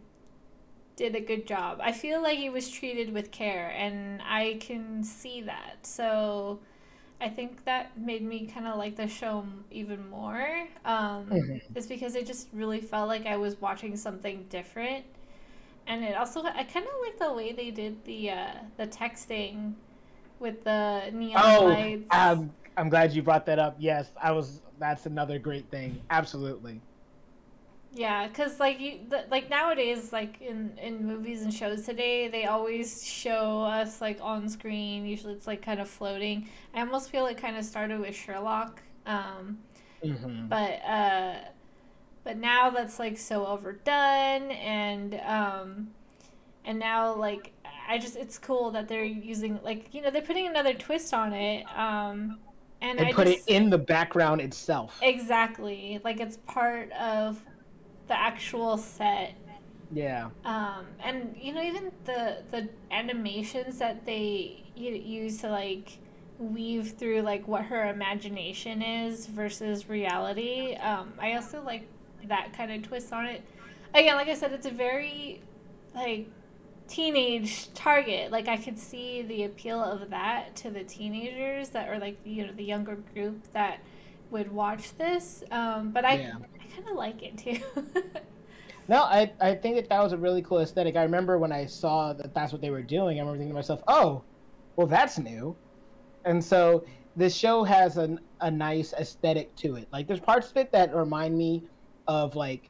did 0.95 1.15
a 1.15 1.21
good 1.21 1.45
job. 1.45 1.79
I 1.81 1.91
feel 1.91 2.21
like 2.21 2.37
he 2.37 2.49
was 2.49 2.69
treated 2.69 3.13
with 3.13 3.31
care 3.31 3.71
and 3.75 4.21
I 4.23 4.57
can 4.59 5.03
see 5.03 5.41
that. 5.41 5.85
So 5.85 6.59
I 7.21 7.29
think 7.29 7.65
that 7.65 7.97
made 7.97 8.23
me 8.23 8.47
kind 8.47 8.67
of 8.67 8.77
like 8.77 8.95
the 8.95 9.07
show 9.07 9.45
even 9.69 10.09
more. 10.09 10.67
Um, 10.83 11.27
mm-hmm. 11.27 11.77
Is 11.77 11.85
because 11.85 12.15
it 12.15 12.25
just 12.25 12.47
really 12.51 12.81
felt 12.81 13.07
like 13.07 13.25
I 13.27 13.37
was 13.37 13.61
watching 13.61 13.95
something 13.95 14.45
different, 14.49 15.05
and 15.85 16.03
it 16.03 16.15
also 16.15 16.43
I 16.43 16.63
kind 16.63 16.85
of 16.85 16.91
like 17.01 17.19
the 17.19 17.33
way 17.33 17.51
they 17.51 17.69
did 17.69 18.03
the 18.05 18.31
uh, 18.31 18.53
the 18.77 18.87
texting 18.87 19.73
with 20.39 20.63
the 20.63 21.11
neon 21.13 21.41
oh, 21.43 21.65
lights. 21.65 22.07
Um, 22.11 22.51
I'm 22.75 22.89
glad 22.89 23.13
you 23.13 23.21
brought 23.21 23.45
that 23.45 23.59
up. 23.59 23.75
Yes, 23.77 24.11
I 24.21 24.31
was. 24.31 24.61
That's 24.79 25.05
another 25.05 25.37
great 25.37 25.69
thing. 25.69 26.01
Absolutely. 26.09 26.81
Yeah, 27.93 28.27
because 28.27 28.59
like 28.59 28.79
you, 28.79 28.99
the, 29.09 29.25
like 29.29 29.49
nowadays, 29.49 30.13
like 30.13 30.41
in 30.41 30.77
in 30.81 31.05
movies 31.05 31.41
and 31.41 31.53
shows 31.53 31.85
today, 31.85 32.29
they 32.29 32.45
always 32.45 33.05
show 33.05 33.61
us 33.61 33.99
like 33.99 34.17
on 34.21 34.47
screen. 34.47 35.05
Usually, 35.05 35.33
it's 35.33 35.45
like 35.45 35.61
kind 35.61 35.81
of 35.81 35.89
floating. 35.89 36.47
I 36.73 36.79
almost 36.79 37.09
feel 37.09 37.25
it 37.25 37.37
kind 37.37 37.57
of 37.57 37.65
started 37.65 37.99
with 37.99 38.15
Sherlock, 38.15 38.81
um, 39.05 39.59
mm-hmm. 40.01 40.47
but 40.47 40.81
uh, 40.85 41.35
but 42.23 42.37
now 42.37 42.69
that's 42.69 42.97
like 42.97 43.17
so 43.17 43.45
overdone, 43.45 44.51
and 44.51 45.19
um, 45.25 45.89
and 46.63 46.79
now 46.79 47.13
like 47.13 47.51
I 47.89 47.97
just 47.97 48.15
it's 48.15 48.37
cool 48.37 48.71
that 48.71 48.87
they're 48.87 49.03
using 49.03 49.59
like 49.63 49.93
you 49.93 50.01
know 50.01 50.11
they're 50.11 50.21
putting 50.21 50.47
another 50.47 50.73
twist 50.73 51.13
on 51.13 51.33
it. 51.33 51.65
Um, 51.77 52.39
and, 52.83 52.99
and 52.99 53.13
put 53.13 53.27
just, 53.27 53.47
it 53.47 53.53
in 53.53 53.69
the 53.69 53.77
background 53.77 54.41
itself. 54.41 54.97
Exactly, 55.03 55.99
like 56.03 56.19
it's 56.19 56.37
part 56.47 56.91
of 56.93 57.39
the 58.07 58.17
actual 58.17 58.77
set. 58.77 59.35
Yeah. 59.93 60.29
Um, 60.45 60.85
and 61.03 61.35
you 61.39 61.53
know 61.53 61.61
even 61.61 61.91
the 62.05 62.43
the 62.51 62.69
animations 62.91 63.79
that 63.79 64.05
they 64.05 64.63
use 64.75 65.41
to 65.41 65.49
like 65.49 65.99
weave 66.39 66.93
through 66.97 67.21
like 67.21 67.47
what 67.47 67.65
her 67.65 67.89
imagination 67.89 68.81
is 68.81 69.27
versus 69.27 69.89
reality. 69.89 70.75
Um, 70.75 71.13
I 71.19 71.33
also 71.33 71.61
like 71.63 71.87
that 72.27 72.53
kind 72.53 72.71
of 72.71 72.87
twist 72.87 73.13
on 73.13 73.25
it. 73.25 73.43
Again, 73.93 74.15
like 74.15 74.27
I 74.27 74.33
said, 74.33 74.51
it's 74.53 74.65
a 74.65 74.71
very 74.71 75.41
like 75.93 76.27
teenage 76.87 77.73
target. 77.73 78.31
Like 78.31 78.47
I 78.47 78.57
could 78.57 78.79
see 78.79 79.21
the 79.21 79.43
appeal 79.43 79.81
of 79.81 80.09
that 80.09 80.55
to 80.57 80.69
the 80.69 80.83
teenagers 80.83 81.69
that 81.69 81.89
are 81.89 81.99
like 81.99 82.17
you 82.25 82.45
know 82.45 82.53
the 82.53 82.63
younger 82.63 82.95
group 83.13 83.51
that 83.53 83.79
would 84.31 84.51
watch 84.51 84.97
this. 84.97 85.43
Um, 85.51 85.91
but 85.91 86.05
I 86.05 86.15
yeah. 86.15 86.35
Kind 86.73 86.87
of 86.89 86.95
like 86.95 87.21
it 87.23 87.37
too. 87.37 87.59
no, 88.87 89.03
I 89.03 89.33
I 89.41 89.55
think 89.55 89.75
that 89.75 89.89
that 89.89 90.01
was 90.01 90.13
a 90.13 90.17
really 90.17 90.41
cool 90.41 90.59
aesthetic. 90.59 90.95
I 90.95 91.03
remember 91.03 91.37
when 91.37 91.51
I 91.51 91.65
saw 91.65 92.13
that 92.13 92.33
that's 92.33 92.51
what 92.51 92.61
they 92.61 92.69
were 92.69 92.83
doing. 92.83 93.17
I 93.17 93.21
remember 93.21 93.37
thinking 93.39 93.53
to 93.53 93.55
myself, 93.55 93.81
oh, 93.87 94.23
well 94.75 94.87
that's 94.87 95.17
new, 95.17 95.57
and 96.25 96.43
so 96.43 96.85
this 97.15 97.35
show 97.35 97.63
has 97.63 97.97
an, 97.97 98.19
a 98.39 98.49
nice 98.49 98.93
aesthetic 98.93 99.55
to 99.57 99.75
it. 99.75 99.87
Like 99.91 100.07
there's 100.07 100.19
parts 100.21 100.49
of 100.49 100.57
it 100.57 100.71
that 100.71 100.95
remind 100.95 101.37
me 101.37 101.67
of 102.07 102.35
like 102.35 102.69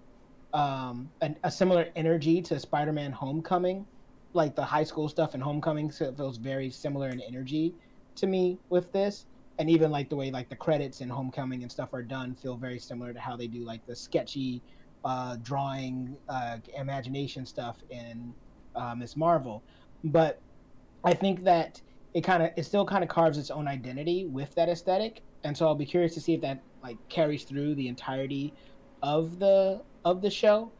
um, 0.53 1.11
an, 1.21 1.37
a 1.43 1.51
similar 1.51 1.87
energy 1.95 2.41
to 2.43 2.59
Spider-Man: 2.59 3.11
Homecoming, 3.11 3.85
like 4.33 4.55
the 4.55 4.63
high 4.65 4.83
school 4.83 5.07
stuff 5.09 5.35
in 5.35 5.41
Homecoming. 5.41 5.91
So 5.91 6.05
it 6.05 6.17
feels 6.17 6.37
very 6.37 6.69
similar 6.71 7.09
in 7.09 7.21
energy 7.21 7.75
to 8.15 8.27
me 8.27 8.59
with 8.69 8.91
this, 8.91 9.25
and 9.61 9.69
even 9.69 9.91
like 9.91 10.09
the 10.09 10.15
way 10.15 10.31
like 10.31 10.49
the 10.49 10.55
credits 10.55 11.01
and 11.01 11.11
Homecoming 11.11 11.61
and 11.61 11.71
stuff 11.71 11.93
are 11.93 12.01
done 12.01 12.33
feel 12.33 12.57
very 12.57 12.79
similar 12.79 13.13
to 13.13 13.19
how 13.19 13.37
they 13.37 13.45
do 13.45 13.63
like 13.63 13.85
the 13.85 13.95
sketchy 13.95 14.63
uh, 15.03 15.37
drawing, 15.43 16.17
uh, 16.27 16.57
imagination 16.75 17.45
stuff 17.45 17.77
in 17.91 18.33
uh, 18.75 18.95
Miss 18.95 19.15
Marvel. 19.15 19.63
But 20.03 20.41
I 21.03 21.13
think 21.13 21.43
that 21.43 21.79
it 22.15 22.21
kind 22.21 22.41
of 22.41 22.49
it 22.57 22.63
still 22.63 22.87
kind 22.87 23.03
of 23.03 23.09
carves 23.11 23.37
its 23.37 23.51
own 23.51 23.67
identity 23.67 24.25
with 24.25 24.51
that 24.55 24.67
aesthetic, 24.67 25.21
and 25.43 25.55
so 25.55 25.67
I'll 25.67 25.75
be 25.75 25.85
curious 25.85 26.15
to 26.15 26.21
see 26.21 26.33
if 26.33 26.41
that 26.41 26.63
like 26.83 26.97
carries 27.09 27.43
through 27.43 27.75
the 27.75 27.87
entirety 27.87 28.55
of 29.03 29.37
the 29.37 29.83
of 30.03 30.23
the 30.23 30.31
show. 30.31 30.73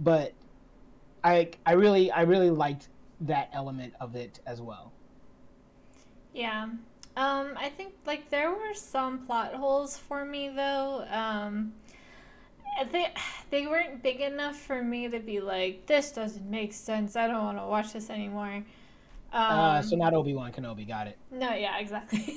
But 0.00 0.32
I 1.22 1.52
I 1.64 1.74
really 1.74 2.10
I 2.10 2.22
really 2.22 2.50
liked 2.50 2.88
that 3.20 3.48
element 3.52 3.94
of 4.00 4.16
it 4.16 4.40
as 4.44 4.60
well. 4.60 4.92
Yeah. 6.32 6.66
Um, 7.16 7.54
I 7.56 7.68
think 7.68 7.94
like 8.06 8.30
there 8.30 8.50
were 8.50 8.74
some 8.74 9.26
plot 9.26 9.54
holes 9.54 9.96
for 9.96 10.24
me 10.24 10.48
though. 10.48 11.06
Um, 11.10 11.72
they 12.90 13.12
they 13.50 13.66
weren't 13.66 14.02
big 14.02 14.20
enough 14.20 14.56
for 14.56 14.82
me 14.82 15.08
to 15.08 15.20
be 15.20 15.40
like 15.40 15.86
this 15.86 16.10
doesn't 16.10 16.50
make 16.50 16.72
sense. 16.72 17.14
I 17.14 17.26
don't 17.28 17.44
want 17.44 17.58
to 17.58 17.66
watch 17.66 17.92
this 17.92 18.10
anymore. 18.10 18.64
Uh, 19.32 19.36
um, 19.36 19.58
uh, 19.58 19.82
so 19.82 19.96
not 19.96 20.12
Obi 20.14 20.34
Wan 20.34 20.52
Kenobi. 20.52 20.86
Got 20.86 21.06
it. 21.08 21.18
No, 21.30 21.54
yeah, 21.54 21.78
exactly. 21.78 22.36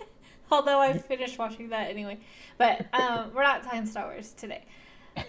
Although 0.50 0.78
I 0.78 0.96
finished 0.96 1.38
watching 1.38 1.70
that 1.70 1.90
anyway, 1.90 2.18
but 2.56 2.86
um, 2.94 3.32
we're 3.34 3.42
not 3.42 3.64
talking 3.64 3.84
Star 3.84 4.06
Wars 4.06 4.32
today. 4.32 4.64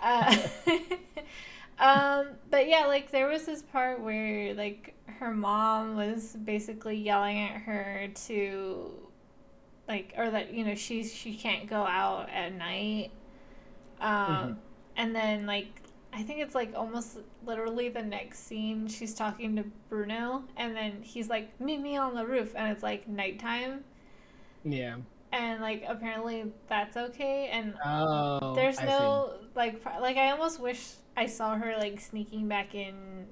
Uh, 0.02 0.36
um, 1.80 2.28
but 2.50 2.68
yeah, 2.68 2.86
like 2.88 3.12
there 3.12 3.28
was 3.28 3.46
this 3.46 3.62
part 3.62 4.02
where 4.02 4.54
like 4.54 4.96
her 5.20 5.32
mom 5.32 5.96
was 5.96 6.36
basically 6.44 6.98
yelling 6.98 7.38
at 7.40 7.62
her 7.62 8.08
to, 8.28 8.92
like, 9.88 10.14
or 10.18 10.30
that 10.30 10.54
you 10.54 10.66
know 10.66 10.76
she 10.76 11.04
she 11.04 11.36
can't 11.36 11.68
go 11.68 11.84
out 11.84 12.30
at 12.30 12.54
night. 12.54 13.12
Um, 14.00 14.12
mm-hmm. 14.12 14.54
and 14.96 15.16
then 15.16 15.46
like 15.46 15.82
I 16.14 16.24
think 16.24 16.40
it's 16.40 16.56
like 16.56 16.74
almost 16.76 17.20
literally 17.46 17.90
the 17.90 18.02
next 18.02 18.48
scene. 18.48 18.88
She's 18.88 19.14
talking 19.14 19.56
to 19.58 19.64
Bruno, 19.88 20.46
and 20.56 20.76
then 20.76 21.04
he's 21.04 21.30
like, 21.30 21.60
"Meet 21.62 21.82
me 21.82 21.96
on 21.98 22.16
the 22.16 22.26
roof," 22.26 22.54
and 22.56 22.72
it's 22.72 22.82
like 22.82 23.08
nighttime. 23.08 23.84
Yeah. 24.64 24.96
And 25.32 25.62
like 25.62 25.84
apparently 25.88 26.52
that's 26.68 26.98
okay, 26.98 27.50
and 27.52 27.76
oh, 27.86 28.56
there's 28.56 28.82
no 28.82 29.34
like 29.54 29.84
like 30.02 30.18
I 30.18 30.32
almost 30.32 30.60
wish 30.60 30.94
I 31.18 31.26
saw 31.26 31.58
her 31.58 31.76
like 31.78 32.00
sneaking 32.00 32.48
back 32.48 32.76
in 32.76 33.26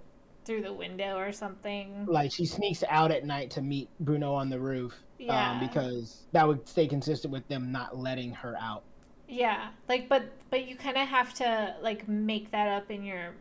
through 0.43 0.63
the 0.63 0.73
window 0.73 1.17
or 1.17 1.31
something. 1.31 2.05
Like 2.07 2.31
she 2.31 2.45
sneaks 2.45 2.83
out 2.89 3.11
at 3.11 3.25
night 3.25 3.51
to 3.51 3.61
meet 3.61 3.89
Bruno 3.99 4.33
on 4.33 4.49
the 4.49 4.59
roof. 4.59 4.93
Um, 4.93 5.25
yeah. 5.27 5.51
Um, 5.51 5.59
because 5.59 6.23
that 6.31 6.47
would 6.47 6.67
stay 6.67 6.87
consistent 6.87 7.31
with 7.31 7.47
them 7.47 7.71
not 7.71 7.97
letting 7.97 8.31
her 8.31 8.57
out. 8.59 8.83
Yeah, 9.27 9.69
like 9.87 10.09
but 10.09 10.23
but 10.49 10.67
you 10.67 10.75
kind 10.75 10.97
of 10.97 11.07
have 11.07 11.33
to 11.35 11.75
like 11.81 12.07
make 12.07 12.51
that 12.51 12.67
up 12.67 12.91
in 12.91 13.03
your 13.03 13.33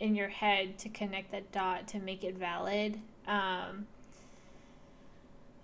in 0.00 0.14
your 0.14 0.28
head 0.28 0.78
to 0.78 0.88
connect 0.88 1.32
that 1.32 1.50
dot 1.52 1.88
to 1.88 1.98
make 1.98 2.24
it 2.24 2.36
valid. 2.36 3.00
Um, 3.26 3.86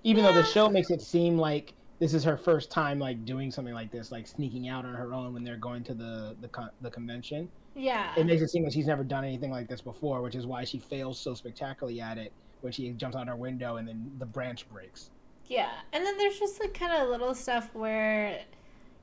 Even 0.03 0.25
yeah. 0.25 0.33
though 0.33 0.43
the 0.43 0.47
show 0.47 0.69
makes 0.69 0.91
it 0.91 1.03
seem 1.03 1.37
like 1.37 1.75
this 2.01 2.15
is 2.15 2.25
her 2.25 2.37
first 2.37 2.71
time 2.71 2.99
like 2.99 3.25
doing 3.25 3.51
something 3.51 3.75
like 3.75 3.93
this, 3.93 4.11
like 4.11 4.27
sneaking 4.27 4.69
out 4.69 4.85
on 4.85 4.95
her 4.95 5.13
own 5.13 5.35
when 5.35 5.45
they're 5.45 5.57
going 5.57 5.85
to 5.85 5.95
the 5.95 6.37
the 6.41 6.49
con- 6.49 6.71
the 6.81 6.91
convention. 6.91 7.49
Yeah, 7.75 8.13
it 8.17 8.27
makes 8.27 8.43
it 8.43 8.51
seem 8.51 8.65
like 8.65 8.73
she's 8.73 8.87
never 8.87 9.05
done 9.05 9.25
anything 9.25 9.51
like 9.51 9.69
this 9.69 9.81
before, 9.81 10.23
which 10.23 10.35
is 10.35 10.47
why 10.47 10.65
she 10.65 10.79
fails 10.79 11.19
so 11.19 11.35
spectacularly 11.35 12.01
at 12.01 12.19
it 12.19 12.33
when 12.61 12.73
she 12.73 12.91
jumps 12.91 13.17
out 13.17 13.29
her 13.29 13.37
window 13.37 13.77
and 13.77 13.87
then 13.87 14.11
the 14.19 14.27
branch 14.27 14.69
breaks. 14.71 15.11
Yeah, 15.47 15.71
and 15.93 16.05
then 16.05 16.19
there's 16.19 16.39
just 16.39 16.61
like 16.61 16.75
kind 16.75 16.93
of 16.93 17.09
little 17.09 17.35
stuff 17.35 17.71
where 17.75 18.41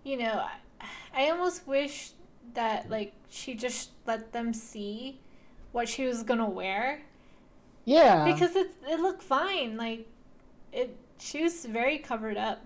you 0.04 0.18
know, 0.18 0.46
I 1.14 1.30
almost 1.30 1.68
wish 1.68 2.12
that 2.54 2.90
like 2.90 3.14
she 3.30 3.56
just 3.56 3.92
let 4.06 4.32
them 4.32 4.54
see 4.54 5.20
what 5.72 5.90
she 5.90 6.06
was 6.06 6.24
gonna 6.24 6.50
wear. 6.50 7.02
Yeah. 7.86 8.24
Because 8.26 8.56
it 8.56 8.72
it 8.88 9.00
looked 9.00 9.22
fine. 9.22 9.78
Like 9.78 10.08
it 10.72 10.96
she 11.20 11.44
was 11.44 11.66
very 11.66 11.98
covered 11.98 12.38
up. 12.38 12.66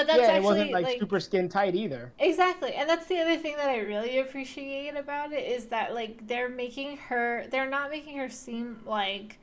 But 0.00 0.06
that's 0.06 0.20
yeah, 0.20 0.26
actually, 0.28 0.38
it 0.38 0.44
wasn't 0.44 0.72
like, 0.72 0.84
like 0.84 0.98
super 0.98 1.20
skin 1.20 1.48
tight 1.48 1.74
either. 1.74 2.12
Exactly. 2.18 2.72
And 2.74 2.88
that's 2.88 3.06
the 3.06 3.18
other 3.18 3.36
thing 3.36 3.56
that 3.56 3.68
I 3.68 3.80
really 3.80 4.18
appreciate 4.18 4.96
about 4.96 5.32
it 5.32 5.46
is 5.46 5.66
that 5.66 5.94
like 5.94 6.26
they're 6.26 6.48
making 6.48 6.96
her 6.96 7.44
they're 7.50 7.68
not 7.68 7.90
making 7.90 8.16
her 8.16 8.30
seem 8.30 8.80
like 8.86 9.38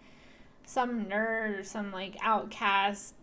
some 0.65 1.05
nerd 1.05 1.59
or 1.59 1.63
some 1.63 1.91
like 1.91 2.15
outcast, 2.21 3.13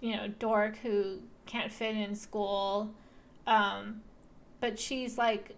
you 0.00 0.16
know, 0.16 0.28
dork 0.28 0.76
who 0.78 1.20
can't 1.46 1.72
fit 1.72 1.96
in 1.96 2.14
school 2.14 2.90
um, 3.46 4.02
but 4.60 4.78
she's 4.78 5.18
like 5.18 5.56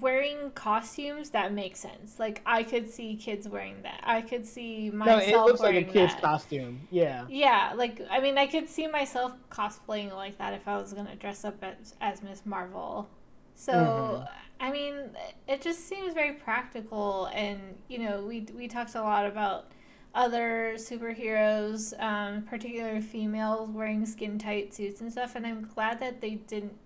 wearing 0.00 0.50
costumes 0.52 1.30
that 1.30 1.52
make 1.52 1.76
sense. 1.76 2.18
Like 2.18 2.42
I 2.46 2.62
could 2.62 2.90
see 2.90 3.16
kids 3.16 3.48
wearing 3.48 3.82
that. 3.82 4.00
I 4.02 4.22
could 4.22 4.46
see 4.46 4.90
myself. 4.90 5.26
No, 5.28 5.42
it 5.44 5.46
looks 5.46 5.60
like 5.60 5.76
a 5.76 5.84
kid's 5.84 6.14
that. 6.14 6.22
costume. 6.22 6.86
Yeah. 6.90 7.26
Yeah, 7.28 7.72
like 7.74 8.00
I 8.10 8.20
mean, 8.20 8.38
I 8.38 8.46
could 8.46 8.68
see 8.68 8.86
myself 8.86 9.32
cosplaying 9.50 10.12
like 10.14 10.38
that 10.38 10.54
if 10.54 10.66
I 10.66 10.76
was 10.76 10.92
gonna 10.92 11.16
dress 11.16 11.44
up 11.44 11.62
as 11.62 11.94
as 12.00 12.22
Miss 12.22 12.44
Marvel. 12.44 13.08
So 13.54 13.72
mm-hmm. 13.72 14.24
I 14.60 14.70
mean, 14.70 15.10
it 15.46 15.60
just 15.60 15.86
seems 15.86 16.14
very 16.14 16.32
practical, 16.32 17.26
and 17.26 17.60
you 17.88 17.98
know, 17.98 18.24
we 18.24 18.46
we 18.54 18.68
talked 18.68 18.94
a 18.94 19.02
lot 19.02 19.26
about 19.26 19.66
other 20.14 20.72
superheroes, 20.76 21.98
um, 22.02 22.42
particularly 22.42 23.02
females, 23.02 23.68
wearing 23.70 24.06
skin 24.06 24.38
tight 24.38 24.72
suits 24.72 25.02
and 25.02 25.12
stuff. 25.12 25.36
And 25.36 25.46
I'm 25.46 25.68
glad 25.74 26.00
that 26.00 26.22
they 26.22 26.36
didn't 26.36 26.76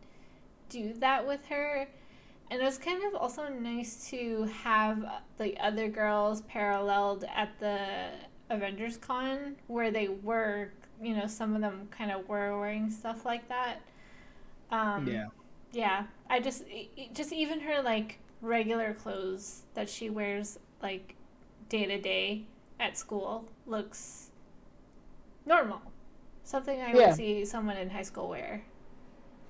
do 0.69 0.93
that 0.95 1.27
with 1.27 1.47
her. 1.47 1.89
And 2.51 2.61
it 2.61 2.65
was 2.65 2.79
kind 2.79 3.03
of 3.05 3.15
also 3.15 3.49
nice 3.49 4.09
to 4.11 4.45
have 4.65 5.05
the 5.39 5.57
other 5.61 5.89
girls 5.89 6.41
paralleled 6.43 7.25
at 7.33 7.59
the 7.61 8.11
Avengers 8.51 8.97
Con 8.97 9.55
where 9.69 9.93
they 9.93 10.09
were, 10.09 10.73
you 11.01 11.15
know, 11.15 11.29
some 11.29 11.55
of 11.55 11.61
them 11.61 11.89
kind 11.93 12.11
of 12.11 12.29
were 12.29 12.59
wearing 12.59 12.91
stuff 12.91 13.25
like 13.25 13.49
that. 13.49 13.77
Um, 14.73 15.07
yeah. 15.07 15.27
Yeah. 15.73 16.05
I 16.29 16.41
just, 16.41 16.65
just 17.15 17.33
even 17.33 17.61
her 17.61 17.83
like 17.83 18.19
regular 18.41 18.95
clothes 18.95 19.63
that 19.75 19.89
she 19.89 20.11
wears 20.11 20.59
like 20.83 21.15
day 21.69 21.87
to 21.87 22.01
day 22.01 22.47
at 22.81 22.99
school 22.99 23.49
looks 23.67 24.31
normal. 25.47 25.81
Something 26.43 26.81
I 26.81 26.89
yeah. 26.93 27.07
would 27.07 27.15
see 27.15 27.45
someone 27.45 27.77
in 27.77 27.91
high 27.91 28.03
school 28.03 28.29
wear. 28.29 28.65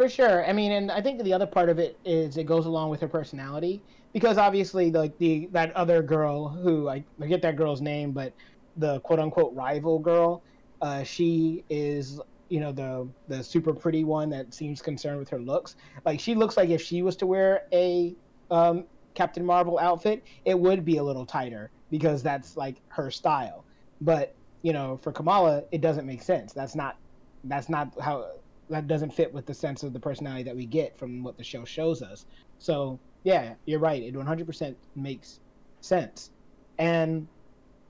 For 0.00 0.08
sure. 0.08 0.46
I 0.48 0.54
mean, 0.54 0.72
and 0.72 0.90
I 0.90 1.02
think 1.02 1.22
the 1.22 1.34
other 1.34 1.46
part 1.46 1.68
of 1.68 1.78
it 1.78 2.00
is 2.06 2.38
it 2.38 2.44
goes 2.44 2.64
along 2.64 2.88
with 2.88 3.02
her 3.02 3.08
personality 3.08 3.84
because 4.14 4.38
obviously, 4.38 4.90
like 4.90 5.18
the 5.18 5.50
that 5.52 5.76
other 5.76 6.02
girl 6.02 6.48
who 6.48 6.88
I 6.88 7.04
forget 7.18 7.42
that 7.42 7.56
girl's 7.56 7.82
name, 7.82 8.12
but 8.12 8.34
the 8.76 9.00
quote 9.00 9.18
unquote 9.20 9.54
rival 9.54 9.98
girl, 9.98 10.42
uh, 10.80 11.02
she 11.02 11.66
is 11.68 12.18
you 12.48 12.60
know 12.60 12.72
the 12.72 13.12
the 13.28 13.44
super 13.44 13.74
pretty 13.74 14.04
one 14.04 14.30
that 14.30 14.54
seems 14.54 14.80
concerned 14.80 15.18
with 15.18 15.28
her 15.28 15.38
looks. 15.38 15.76
Like 16.06 16.18
she 16.18 16.34
looks 16.34 16.56
like 16.56 16.70
if 16.70 16.80
she 16.80 17.02
was 17.02 17.14
to 17.18 17.26
wear 17.26 17.64
a 17.70 18.16
um, 18.50 18.86
Captain 19.14 19.44
Marvel 19.44 19.78
outfit, 19.78 20.24
it 20.46 20.58
would 20.58 20.82
be 20.82 20.96
a 20.96 21.04
little 21.04 21.26
tighter 21.26 21.72
because 21.90 22.22
that's 22.22 22.56
like 22.56 22.80
her 22.88 23.10
style. 23.10 23.66
But 24.00 24.34
you 24.62 24.72
know, 24.72 24.96
for 24.96 25.12
Kamala, 25.12 25.64
it 25.72 25.82
doesn't 25.82 26.06
make 26.06 26.22
sense. 26.22 26.54
That's 26.54 26.74
not 26.74 26.96
that's 27.44 27.68
not 27.68 27.88
how 28.00 28.30
that 28.70 28.86
doesn't 28.86 29.12
fit 29.12 29.32
with 29.32 29.46
the 29.46 29.54
sense 29.54 29.82
of 29.82 29.92
the 29.92 30.00
personality 30.00 30.44
that 30.44 30.56
we 30.56 30.66
get 30.66 30.96
from 30.96 31.22
what 31.22 31.36
the 31.36 31.44
show 31.44 31.64
shows 31.64 32.02
us. 32.02 32.26
So 32.58 32.98
yeah, 33.24 33.54
you're 33.66 33.80
right. 33.80 34.02
It 34.02 34.14
100% 34.14 34.74
makes 34.94 35.40
sense. 35.80 36.30
And 36.78 37.28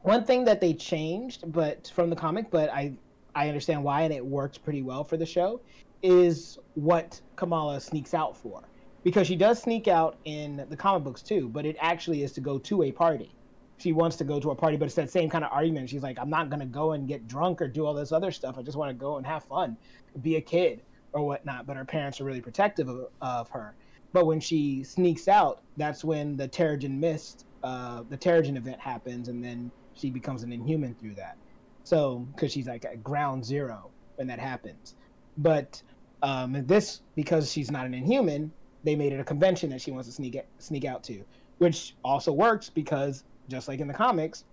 one 0.01 0.25
thing 0.25 0.45
that 0.45 0.61
they 0.61 0.75
changed, 0.75 1.53
but 1.53 1.93
from 1.95 2.11
the 2.11 2.17
comic, 2.17 2.51
but 2.51 2.71
I 2.71 2.97
I 3.35 3.47
understand 3.47 3.85
why, 3.85 4.03
and 4.03 4.13
it 4.13 4.25
works 4.27 4.59
pretty 4.59 4.83
well 4.83 5.05
for 5.05 5.17
the 5.17 5.27
show, 5.27 5.61
is 6.03 6.59
what 6.75 7.21
Kamala 7.37 7.81
sneaks 7.81 8.13
out 8.13 8.37
for, 8.37 8.69
because 9.05 9.27
she 9.29 9.37
does 9.37 9.63
sneak 9.63 9.87
out 9.87 10.19
in 10.25 10.67
the 10.69 10.77
comic 10.77 11.05
books 11.05 11.23
too, 11.23 11.49
but 11.49 11.65
it 11.65 11.77
actually 11.81 12.25
is 12.25 12.33
to 12.33 12.41
go 12.41 12.59
to 12.59 12.83
a 12.83 12.91
party 12.91 13.37
she 13.81 13.93
wants 13.93 14.17
to 14.17 14.25
go 14.25 14.39
to 14.39 14.51
a 14.51 14.55
party, 14.55 14.77
but 14.77 14.87
it's 14.87 14.95
that 14.95 15.11
same 15.11 15.31
kind 15.31 15.45
of 15.45 15.51
argument. 15.53 15.89
She's 15.89 16.03
like, 16.03 16.19
I'm 16.19 16.31
not 16.31 16.51
gonna 16.51 16.67
go 16.67 16.93
and 16.93 17.09
get 17.09 17.27
drunk 17.27 17.63
or 17.63 17.69
do 17.69 17.87
all 17.87 17.95
this 17.95 18.13
other 18.13 18.31
stuff. 18.31 18.57
I 18.59 18.63
just 18.63 18.77
want 18.77 18.91
to 18.91 18.95
go 18.95 19.17
and 19.17 19.27
have 19.27 19.45
fun, 19.45 19.77
be 20.23 20.37
a 20.37 20.41
kid 20.41 20.83
or 21.13 21.27
whatnot. 21.27 21.67
But 21.67 21.77
her 21.77 21.85
parents 21.85 22.21
are 22.21 22.25
really 22.25 22.41
protective 22.41 22.89
of, 22.89 23.07
of 23.21 23.49
her. 23.51 23.75
But 24.13 24.27
when 24.27 24.41
she 24.41 24.85
sneaks 24.85 25.29
out, 25.29 25.63
that's 25.77 26.05
when 26.05 26.37
the 26.37 26.49
Terrigen 26.49 26.99
Mist, 26.99 27.47
uh, 27.63 28.03
the 28.09 28.19
Terrigen 28.19 28.57
event 28.57 28.81
happens, 28.81 29.29
and 29.29 29.43
then 29.43 29.71
she 29.95 30.11
becomes 30.11 30.43
an 30.43 30.53
Inhuman 30.53 30.95
through 30.95 31.15
that. 31.15 31.37
So, 31.85 32.27
because 32.35 32.53
she's 32.53 32.67
like 32.67 32.85
at 32.85 33.03
ground 33.03 33.45
zero 33.45 33.91
when 34.17 34.27
that 34.27 34.39
happens. 34.39 34.95
But 35.39 35.83
um, 36.23 36.65
this, 36.67 37.01
because 37.15 37.51
she's 37.51 37.71
not 37.71 37.87
an 37.87 37.95
Inhuman, 37.95 38.53
they 38.85 38.97
made 38.97 39.13
it 39.13 39.21
a 39.21 39.25
convention 39.25 39.71
that 39.71 39.81
she 39.81 39.91
wants 39.91 40.09
to 40.09 40.13
sneak 40.15 40.39
sneak 40.59 40.85
out 40.85 41.03
to, 41.05 41.25
which 41.59 41.97
also 42.05 42.33
works 42.33 42.71
because 42.71 43.25
just 43.51 43.69
like 43.69 43.81
in 43.81 43.89
the 43.89 43.95
comics, 43.95 44.45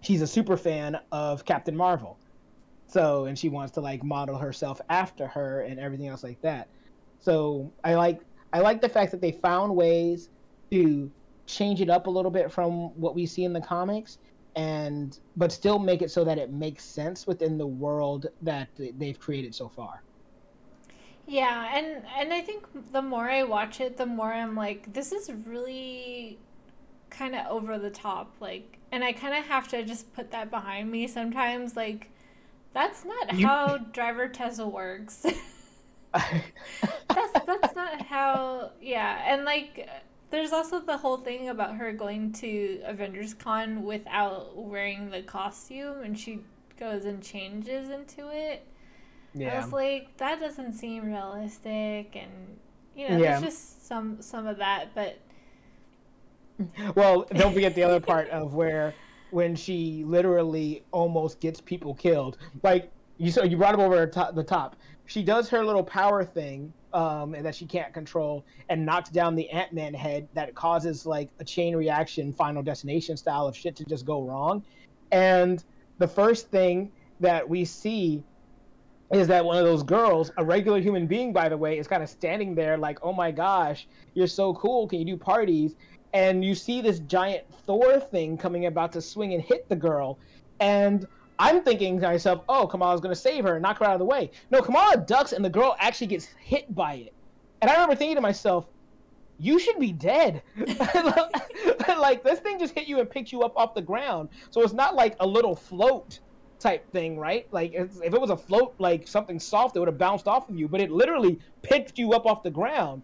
she's 0.00 0.22
a 0.22 0.26
super 0.26 0.56
fan 0.56 0.98
of 1.12 1.44
Captain 1.44 1.76
Marvel. 1.76 2.18
So, 2.86 3.26
and 3.26 3.38
she 3.38 3.48
wants 3.48 3.72
to 3.74 3.80
like 3.80 4.02
model 4.02 4.36
herself 4.36 4.80
after 4.88 5.26
her 5.28 5.62
and 5.62 5.78
everything 5.78 6.08
else 6.08 6.24
like 6.24 6.40
that. 6.42 6.68
So, 7.20 7.72
I 7.84 7.94
like 7.94 8.20
I 8.52 8.60
like 8.60 8.80
the 8.80 8.88
fact 8.88 9.12
that 9.12 9.20
they 9.20 9.32
found 9.32 9.74
ways 9.74 10.28
to 10.72 11.10
change 11.46 11.80
it 11.80 11.90
up 11.90 12.06
a 12.06 12.10
little 12.10 12.30
bit 12.30 12.50
from 12.50 12.90
what 13.00 13.14
we 13.14 13.26
see 13.26 13.44
in 13.44 13.52
the 13.52 13.60
comics 13.60 14.18
and 14.56 15.18
but 15.36 15.52
still 15.52 15.78
make 15.78 16.02
it 16.02 16.10
so 16.10 16.24
that 16.24 16.38
it 16.38 16.52
makes 16.52 16.84
sense 16.84 17.26
within 17.26 17.58
the 17.58 17.66
world 17.66 18.26
that 18.42 18.68
they've 18.98 19.18
created 19.18 19.54
so 19.54 19.68
far. 19.68 20.02
Yeah, 21.26 21.70
and 21.72 22.02
and 22.18 22.32
I 22.32 22.40
think 22.40 22.66
the 22.92 23.02
more 23.02 23.30
I 23.30 23.44
watch 23.44 23.80
it, 23.80 23.96
the 23.96 24.06
more 24.06 24.32
I'm 24.32 24.56
like 24.56 24.92
this 24.92 25.12
is 25.12 25.30
really 25.46 26.38
kind 27.10 27.34
of 27.34 27.46
over 27.48 27.78
the 27.78 27.90
top 27.90 28.34
like 28.40 28.78
and 28.92 29.04
I 29.04 29.12
kind 29.12 29.36
of 29.36 29.44
have 29.46 29.68
to 29.68 29.84
just 29.84 30.12
put 30.14 30.30
that 30.30 30.50
behind 30.50 30.90
me 30.90 31.06
sometimes 31.06 31.76
like 31.76 32.10
that's 32.72 33.04
not 33.04 33.36
you... 33.36 33.46
how 33.46 33.78
driver 33.78 34.28
Tesla 34.28 34.68
works. 34.68 35.26
that's 36.12 37.32
that's 37.46 37.76
not 37.76 38.02
how 38.02 38.72
yeah 38.80 39.22
and 39.32 39.44
like 39.44 39.88
there's 40.30 40.52
also 40.52 40.80
the 40.80 40.96
whole 40.96 41.18
thing 41.18 41.48
about 41.48 41.76
her 41.76 41.92
going 41.92 42.32
to 42.32 42.80
avengers 42.84 43.32
con 43.34 43.84
without 43.84 44.56
wearing 44.56 45.10
the 45.10 45.22
costume 45.22 46.02
and 46.02 46.18
she 46.18 46.40
goes 46.78 47.04
and 47.04 47.22
changes 47.22 47.90
into 47.90 48.28
it 48.28 48.66
yeah. 49.34 49.54
i 49.54 49.60
was 49.60 49.72
like 49.72 50.16
that 50.16 50.40
doesn't 50.40 50.72
seem 50.72 51.04
realistic 51.04 52.16
and 52.16 52.58
you 52.96 53.08
know 53.08 53.16
yeah. 53.16 53.38
there's 53.38 53.42
just 53.42 53.86
some 53.86 54.20
some 54.20 54.48
of 54.48 54.56
that 54.56 54.92
but 54.96 55.18
well 56.94 57.26
don't 57.34 57.54
forget 57.54 57.74
the 57.74 57.82
other 57.82 58.00
part 58.00 58.28
of 58.30 58.54
where 58.54 58.94
when 59.30 59.54
she 59.54 60.02
literally 60.06 60.82
almost 60.90 61.40
gets 61.40 61.60
people 61.60 61.94
killed 61.94 62.38
like 62.62 62.90
you 63.18 63.30
so 63.30 63.44
you 63.44 63.56
brought 63.56 63.74
him 63.74 63.80
over 63.80 64.10
the 64.34 64.44
top 64.44 64.76
she 65.06 65.22
does 65.22 65.48
her 65.48 65.64
little 65.64 65.84
power 65.84 66.24
thing 66.24 66.72
um, 66.92 67.34
and 67.34 67.44
that 67.44 67.54
she 67.54 67.66
can't 67.66 67.92
control 67.92 68.44
and 68.68 68.84
knocks 68.84 69.10
down 69.10 69.34
the 69.34 69.48
Ant 69.50 69.72
Man 69.72 69.94
head 69.94 70.28
that 70.34 70.54
causes 70.54 71.06
like 71.06 71.28
a 71.38 71.44
chain 71.44 71.76
reaction, 71.76 72.32
Final 72.32 72.62
Destination 72.62 73.16
style 73.16 73.46
of 73.46 73.56
shit 73.56 73.76
to 73.76 73.84
just 73.84 74.04
go 74.04 74.22
wrong. 74.22 74.64
And 75.12 75.62
the 75.98 76.08
first 76.08 76.50
thing 76.50 76.90
that 77.20 77.48
we 77.48 77.64
see 77.64 78.22
is 79.12 79.26
that 79.26 79.44
one 79.44 79.56
of 79.56 79.64
those 79.64 79.82
girls, 79.82 80.30
a 80.36 80.44
regular 80.44 80.78
human 80.80 81.06
being, 81.06 81.32
by 81.32 81.48
the 81.48 81.56
way, 81.56 81.78
is 81.78 81.88
kind 81.88 82.02
of 82.02 82.08
standing 82.08 82.54
there 82.54 82.76
like, 82.76 82.98
oh 83.02 83.12
my 83.12 83.30
gosh, 83.32 83.88
you're 84.14 84.28
so 84.28 84.54
cool. 84.54 84.86
Can 84.86 85.00
you 85.00 85.04
do 85.04 85.16
parties? 85.16 85.74
And 86.12 86.44
you 86.44 86.54
see 86.54 86.80
this 86.80 86.98
giant 87.00 87.44
Thor 87.66 88.00
thing 88.00 88.36
coming 88.36 88.66
about 88.66 88.92
to 88.92 89.02
swing 89.02 89.34
and 89.34 89.42
hit 89.42 89.68
the 89.68 89.76
girl. 89.76 90.18
And 90.58 91.06
I'm 91.38 91.62
thinking 91.62 92.00
to 92.00 92.06
myself, 92.06 92.42
oh, 92.48 92.66
Kamala's 92.66 93.00
to 93.00 93.14
save 93.14 93.44
her 93.44 93.54
and 93.54 93.62
knock 93.62 93.78
her 93.78 93.86
out 93.86 93.94
of 93.94 93.98
the 93.98 94.04
way. 94.04 94.30
No, 94.50 94.60
Kamala 94.60 94.98
ducks 94.98 95.32
and 95.32 95.44
the 95.44 95.50
girl 95.50 95.74
actually 95.78 96.08
gets 96.08 96.26
hit 96.26 96.74
by 96.74 96.94
it. 96.94 97.14
And 97.62 97.70
I 97.70 97.74
remember 97.74 97.94
thinking 97.94 98.16
to 98.16 98.20
myself, 98.20 98.66
you 99.38 99.58
should 99.58 99.78
be 99.78 99.92
dead. 99.92 100.42
like, 101.88 102.22
this 102.22 102.40
thing 102.40 102.58
just 102.58 102.74
hit 102.74 102.86
you 102.86 103.00
and 103.00 103.08
picked 103.08 103.32
you 103.32 103.40
up 103.42 103.56
off 103.56 103.74
the 103.74 103.80
ground. 103.82 104.28
So 104.50 104.60
it's 104.62 104.74
not 104.74 104.94
like 104.94 105.16
a 105.20 105.26
little 105.26 105.56
float 105.56 106.20
type 106.58 106.90
thing, 106.92 107.18
right? 107.18 107.46
Like, 107.50 107.72
if 107.72 107.96
it 108.02 108.20
was 108.20 108.28
a 108.28 108.36
float, 108.36 108.74
like 108.78 109.08
something 109.08 109.40
soft, 109.40 109.76
it 109.76 109.78
would 109.78 109.88
have 109.88 109.96
bounced 109.96 110.28
off 110.28 110.50
of 110.50 110.56
you. 110.56 110.68
But 110.68 110.82
it 110.82 110.90
literally 110.90 111.38
picked 111.62 111.98
you 111.98 112.12
up 112.12 112.26
off 112.26 112.42
the 112.42 112.50
ground. 112.50 113.02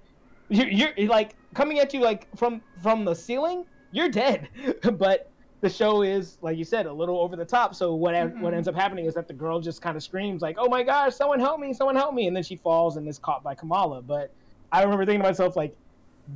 You're, 0.48 0.68
you're 0.68 1.08
like 1.08 1.34
coming 1.54 1.78
at 1.78 1.92
you 1.92 2.00
like 2.00 2.28
from 2.36 2.60
from 2.82 3.04
the 3.04 3.14
ceiling. 3.14 3.64
You're 3.92 4.08
dead. 4.08 4.48
but 4.98 5.30
the 5.60 5.68
show 5.70 6.02
is, 6.02 6.38
like 6.42 6.56
you 6.56 6.64
said, 6.64 6.86
a 6.86 6.92
little 6.92 7.18
over 7.18 7.34
the 7.34 7.44
top. 7.44 7.74
So 7.74 7.94
what 7.94 8.14
mm-hmm. 8.14 8.40
what 8.40 8.54
ends 8.54 8.68
up 8.68 8.74
happening 8.74 9.06
is 9.06 9.14
that 9.14 9.26
the 9.26 9.34
girl 9.34 9.60
just 9.60 9.82
kind 9.82 9.96
of 9.96 10.02
screams 10.02 10.42
like, 10.42 10.56
"Oh 10.58 10.68
my 10.68 10.82
gosh, 10.82 11.14
someone 11.14 11.40
help 11.40 11.60
me! 11.60 11.72
Someone 11.72 11.96
help 11.96 12.14
me!" 12.14 12.26
And 12.26 12.36
then 12.36 12.42
she 12.42 12.56
falls 12.56 12.96
and 12.96 13.08
is 13.08 13.18
caught 13.18 13.42
by 13.42 13.54
Kamala. 13.54 14.02
But 14.02 14.30
I 14.70 14.82
remember 14.82 15.04
thinking 15.04 15.22
to 15.22 15.28
myself 15.28 15.56
like, 15.56 15.74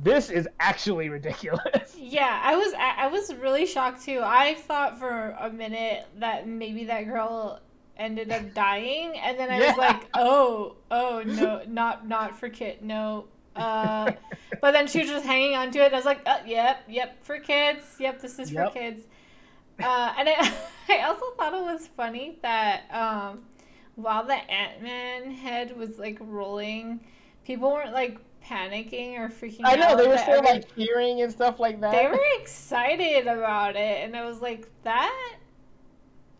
"This 0.03 0.29
is 0.29 0.47
actually 0.59 1.09
ridiculous." 1.09 1.61
Yeah, 2.03 2.41
I 2.43 2.55
was 2.57 2.73
I 2.77 3.07
was 3.07 3.33
really 3.35 3.65
shocked 3.65 4.03
too. 4.03 4.19
I 4.21 4.55
thought 4.55 4.99
for 4.99 5.33
a 5.39 5.49
minute 5.49 6.07
that 6.19 6.45
maybe 6.45 6.83
that 6.85 7.03
girl 7.03 7.61
ended 7.95 8.31
up 8.31 8.53
dying, 8.53 9.17
and 9.17 9.39
then 9.39 9.49
I 9.49 9.59
yeah. 9.59 9.67
was 9.69 9.77
like, 9.77 10.09
"Oh, 10.13 10.75
oh 10.89 11.23
no, 11.25 11.61
not 11.67 12.07
not 12.07 12.37
for 12.37 12.49
Kit, 12.49 12.83
no." 12.83 13.27
Uh, 13.55 14.11
but 14.61 14.71
then 14.71 14.87
she 14.87 14.99
was 14.99 15.09
just 15.09 15.25
hanging 15.25 15.55
on 15.55 15.71
to 15.71 15.79
it. 15.79 15.93
I 15.93 15.95
was 15.95 16.05
like, 16.05 16.21
oh, 16.25 16.39
"Yep, 16.45 16.83
yep, 16.87 17.23
for 17.23 17.39
kids. 17.39 17.95
Yep, 17.99 18.21
this 18.21 18.39
is 18.39 18.51
yep. 18.51 18.67
for 18.67 18.79
kids." 18.79 19.03
Uh, 19.79 20.13
and 20.17 20.29
I, 20.29 20.53
I 20.89 21.01
also 21.01 21.25
thought 21.37 21.53
it 21.53 21.61
was 21.61 21.87
funny 21.87 22.37
that 22.41 22.83
um, 22.91 23.43
while 23.95 24.25
the 24.25 24.33
Ant 24.33 24.81
Man 24.81 25.31
head 25.31 25.75
was 25.75 25.97
like 25.97 26.17
rolling, 26.21 27.01
people 27.45 27.71
weren't 27.71 27.93
like 27.93 28.19
panicking 28.45 29.17
or 29.19 29.29
freaking. 29.29 29.61
I 29.63 29.75
know 29.75 29.95
they 29.95 30.07
were 30.07 30.17
still 30.17 30.35
every... 30.35 30.47
like 30.47 30.75
cheering 30.75 31.21
and 31.21 31.31
stuff 31.31 31.59
like 31.59 31.79
that. 31.81 31.91
They 31.91 32.07
were 32.07 32.23
excited 32.39 33.27
about 33.27 33.75
it, 33.75 34.03
and 34.03 34.15
I 34.15 34.25
was 34.25 34.41
like, 34.41 34.67
that 34.83 35.35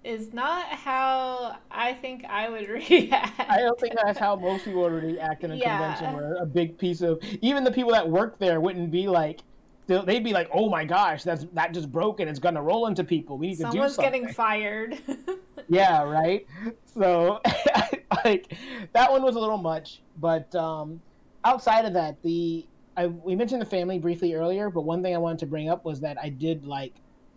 is 0.03 0.33
not 0.33 0.65
how 0.67 1.57
I 1.69 1.93
think 1.93 2.25
I 2.25 2.49
would 2.49 2.67
react. 2.89 3.39
I 3.39 3.57
don't 3.57 3.79
think 3.79 3.95
that's 3.95 4.19
how 4.19 4.35
most 4.35 4.65
people 4.65 4.81
would 4.81 5.03
react 5.03 5.43
in 5.43 5.51
a 5.51 5.55
yeah. 5.55 5.77
convention 5.77 6.15
where 6.15 6.35
a 6.35 6.45
big 6.45 6.77
piece 6.77 7.01
of 7.01 7.19
even 7.41 7.63
the 7.63 7.71
people 7.71 7.91
that 7.91 8.07
work 8.07 8.39
there 8.39 8.59
wouldn't 8.59 8.91
be 8.91 9.07
like 9.07 9.41
they'd 9.87 10.23
be 10.23 10.33
like, 10.33 10.49
"Oh 10.53 10.69
my 10.69 10.85
gosh, 10.85 11.23
that's 11.23 11.45
that 11.53 11.73
just 11.73 11.91
broke 11.91 12.19
and 12.19 12.29
it's 12.29 12.39
gonna 12.39 12.61
roll 12.61 12.87
into 12.87 13.03
people. 13.03 13.37
We 13.37 13.47
need 13.47 13.57
Someone's 13.57 13.95
to 13.95 14.01
do 14.01 14.03
something." 14.03 14.33
Someone's 14.33 14.97
getting 14.97 15.23
fired. 15.23 15.39
yeah, 15.69 16.03
right. 16.03 16.45
So, 16.85 17.41
like 18.25 18.53
that 18.93 19.11
one 19.11 19.21
was 19.23 19.35
a 19.35 19.39
little 19.39 19.57
much, 19.57 20.01
but 20.17 20.53
um, 20.55 21.01
outside 21.43 21.85
of 21.85 21.93
that, 21.93 22.21
the 22.21 22.65
I, 22.97 23.07
we 23.07 23.35
mentioned 23.35 23.61
the 23.61 23.65
family 23.65 23.99
briefly 23.99 24.33
earlier, 24.33 24.69
but 24.69 24.81
one 24.81 25.01
thing 25.01 25.15
I 25.15 25.17
wanted 25.17 25.39
to 25.39 25.45
bring 25.45 25.69
up 25.69 25.85
was 25.85 25.99
that 26.01 26.17
I 26.21 26.29
did 26.29 26.65
like 26.65 26.93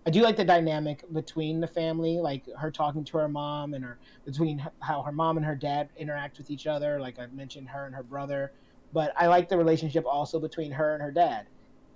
I 0.07 0.11
do 0.11 0.23
like 0.23 0.37
the 0.37 0.45
dynamic 0.45 1.05
between 1.12 1.61
the 1.61 1.67
family, 1.67 2.19
like 2.21 2.45
her 2.59 2.71
talking 2.71 3.05
to 3.05 3.19
her 3.19 3.29
mom 3.29 3.75
and 3.75 3.83
her 3.85 3.99
between 4.25 4.67
how 4.81 5.03
her 5.03 5.12
mom 5.12 5.38
and 5.38 5.47
her 5.47 5.57
dad 5.57 5.88
interact 5.97 6.38
with 6.38 6.51
each 6.51 6.67
other. 6.67 7.01
Like 7.01 7.19
I 7.19 7.27
mentioned, 7.29 7.69
her 7.69 7.87
and 7.87 7.95
her 7.95 8.03
brother, 8.03 8.53
but 8.93 9.12
I 9.17 9.29
like 9.29 9.49
the 9.49 9.57
relationship 9.57 10.05
also 10.07 10.38
between 10.38 10.71
her 10.73 10.95
and 10.95 11.03
her 11.03 11.11
dad 11.11 11.47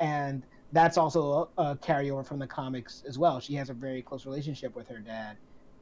and 0.01 0.42
that's 0.73 0.99
also 0.99 1.51
a, 1.57 1.62
a, 1.62 1.77
carryover 1.77 2.27
from 2.27 2.38
the 2.38 2.47
comics 2.47 3.03
as 3.09 3.18
well. 3.18 3.40
She 3.40 3.55
has 3.55 3.71
a 3.71 3.75
very 3.75 4.03
close 4.03 4.27
relationship 4.27 4.77
with 4.77 4.88
her 4.88 4.99
dad, 4.99 5.37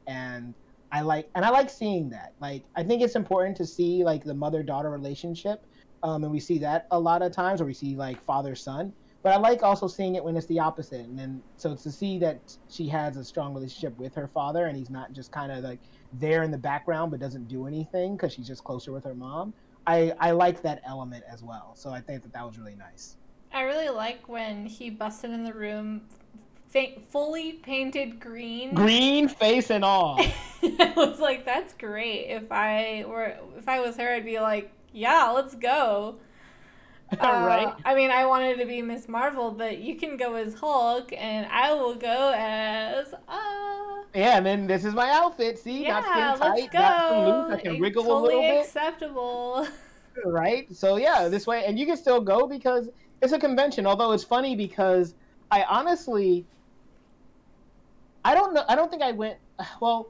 and 0.07 0.55
I 0.93 1.01
like 1.01 1.29
and 1.35 1.45
I 1.45 1.51
like 1.51 1.69
seeing 1.71 2.09
that. 2.11 2.35
Like 2.41 2.65
I 2.77 2.83
think 2.83 3.03
it's 3.03 3.17
important 3.17 3.57
to 3.59 3.67
see 3.67 4.05
like 4.05 4.25
the 4.25 4.35
mother 4.35 4.63
daughter 4.63 4.91
relationship, 4.91 5.67
um, 6.03 6.23
and 6.23 6.33
we 6.33 6.41
see 6.41 6.59
that 6.59 6.87
a 6.91 6.99
lot 6.99 7.23
of 7.23 7.33
times, 7.33 7.61
or 7.61 7.65
we 7.65 7.75
see 7.75 7.97
like 7.97 8.25
father 8.25 8.55
son. 8.55 8.93
But 9.27 9.33
I 9.33 9.39
like 9.39 9.65
also 9.65 9.89
seeing 9.89 10.15
it 10.15 10.23
when 10.23 10.37
it's 10.37 10.47
the 10.47 10.61
opposite, 10.61 11.01
and 11.01 11.19
then 11.19 11.43
so 11.57 11.75
to 11.75 11.91
see 11.91 12.17
that 12.21 12.39
she 12.69 12.87
has 12.91 13.17
a 13.17 13.25
strong 13.25 13.55
relationship 13.55 13.99
with 13.99 14.15
her 14.15 14.29
father, 14.29 14.67
and 14.67 14.77
he's 14.77 14.89
not 14.89 15.13
just 15.13 15.33
kind 15.33 15.51
of 15.51 15.65
like 15.65 15.81
there 16.13 16.45
in 16.45 16.53
the 16.53 16.59
background 16.59 17.11
but 17.11 17.19
doesn't 17.19 17.49
do 17.49 17.67
anything 17.67 18.15
because 18.15 18.33
she's 18.33 18.47
just 18.47 18.63
closer 18.63 18.93
with 18.93 19.03
her 19.03 19.17
mom. 19.17 19.53
I 19.85 20.13
I 20.21 20.31
like 20.31 20.63
that 20.63 20.81
element 20.87 21.25
as 21.29 21.43
well. 21.43 21.73
So 21.75 21.91
I 21.91 22.01
think 22.01 22.23
that 22.23 22.33
that 22.35 22.47
was 22.47 22.57
really 22.57 22.77
nice. 22.77 23.17
I 23.53 23.63
really 23.63 23.89
like 23.89 24.29
when 24.29 24.65
he 24.65 24.91
busted 24.91 25.33
in 25.33 25.43
the 25.43 25.53
room 25.53 26.03
fa- 26.69 27.01
fully 27.11 27.55
painted 27.55 28.21
green. 28.21 28.75
Green 28.75 29.27
face 29.27 29.71
and 29.71 29.85
all. 29.85 30.21
I 30.63 30.93
was 30.97 31.19
like, 31.19 31.45
that's 31.45 31.75
great. 31.75 32.27
If 32.29 32.53
I 32.53 33.05
were 33.09 33.37
if 33.59 33.69
I 33.69 33.81
was 33.81 33.97
her, 33.97 34.09
I'd 34.09 34.25
be 34.25 34.39
like, 34.39 34.71
yeah, 34.93 35.31
let's 35.31 35.57
go. 35.57 36.21
Uh, 37.21 37.45
right. 37.47 37.73
I 37.85 37.95
mean, 37.95 38.11
I 38.11 38.27
wanted 38.27 38.59
to 38.59 38.67
be 38.67 38.83
Miss 38.83 39.09
Marvel, 39.09 39.53
but 39.53 39.79
you 39.79 39.95
can 39.95 40.17
go 40.17 40.35
as 40.35 40.55
Hulk, 40.55 41.13
and 41.17 41.47
I 41.53 41.73
will 41.73 41.95
go 41.95 42.35
as. 42.37 43.15
Uh... 43.29 44.03
Yeah, 44.13 44.39
and 44.39 44.45
then 44.45 44.67
this 44.67 44.85
is 44.85 44.93
my 44.93 45.11
outfit. 45.11 45.57
See, 45.59 45.85
yeah, 45.85 46.01
not 46.01 46.39
skin 46.39 46.69
tight, 46.69 46.75
not 46.75 47.49
loose. 47.51 47.59
I 47.59 47.63
can 47.63 47.81
wriggle 47.81 48.03
totally 48.03 48.35
a 48.35 48.39
little 48.39 48.55
bit. 48.57 48.67
acceptable. 48.67 49.69
Right. 50.25 50.67
So 50.75 50.97
yeah, 50.97 51.29
this 51.29 51.47
way, 51.47 51.65
and 51.65 51.79
you 51.79 51.87
can 51.87 51.97
still 51.97 52.21
go 52.21 52.47
because 52.47 52.89
it's 53.23 53.33
a 53.33 53.39
convention. 53.39 53.87
Although 53.87 54.13
it's 54.13 54.25
funny 54.25 54.57
because 54.57 55.15
I 55.51 55.63
honestly, 55.63 56.45
I 58.25 58.35
don't 58.35 58.55
know. 58.55 58.65
I 58.69 58.75
don't 58.75 58.91
think 58.91 59.03
I 59.03 59.13
went. 59.13 59.37
Well, 59.81 60.09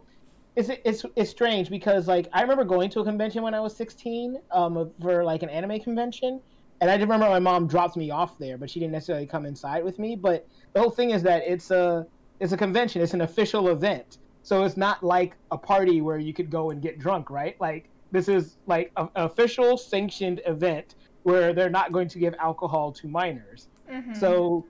it's 0.54 0.70
it's 0.84 1.04
it's 1.14 1.30
strange 1.30 1.68
because 1.68 2.08
like 2.08 2.28
I 2.32 2.40
remember 2.40 2.64
going 2.64 2.88
to 2.90 3.00
a 3.00 3.04
convention 3.04 3.42
when 3.42 3.52
I 3.54 3.60
was 3.60 3.76
16, 3.76 4.38
um, 4.50 4.90
for 5.00 5.24
like 5.24 5.42
an 5.42 5.50
anime 5.50 5.80
convention, 5.80 6.40
and 6.80 6.90
I 6.90 6.96
remember 6.96 7.28
my 7.28 7.38
mom 7.38 7.66
dropped 7.66 7.96
me 7.96 8.10
off 8.10 8.38
there, 8.38 8.58
but 8.58 8.68
she 8.68 8.80
didn't 8.80 8.92
necessarily 8.92 9.26
come 9.26 9.46
inside 9.46 9.82
with 9.82 9.98
me. 9.98 10.16
But 10.16 10.46
the 10.72 10.80
whole 10.80 10.90
thing 10.90 11.10
is 11.10 11.22
that 11.22 11.42
it's 11.46 11.70
a 11.70 12.06
it's 12.40 12.52
a 12.52 12.56
convention. 12.56 13.00
It's 13.00 13.14
an 13.14 13.22
official 13.22 13.68
event, 13.68 14.18
so 14.42 14.64
it's 14.64 14.76
not 14.76 15.02
like 15.02 15.36
a 15.50 15.58
party 15.58 16.00
where 16.00 16.18
you 16.18 16.34
could 16.34 16.50
go 16.50 16.70
and 16.70 16.82
get 16.82 16.98
drunk, 16.98 17.30
right? 17.30 17.58
Like 17.60 17.88
this 18.12 18.28
is 18.28 18.56
like 18.66 18.92
an 18.96 19.08
official 19.16 19.76
sanctioned 19.76 20.42
event 20.46 20.94
where 21.22 21.52
they're 21.52 21.70
not 21.70 21.92
going 21.92 22.08
to 22.08 22.18
give 22.18 22.34
alcohol 22.38 22.92
to 22.92 23.08
minors. 23.08 23.68
Mm-hmm. 23.90 24.14
So 24.14 24.66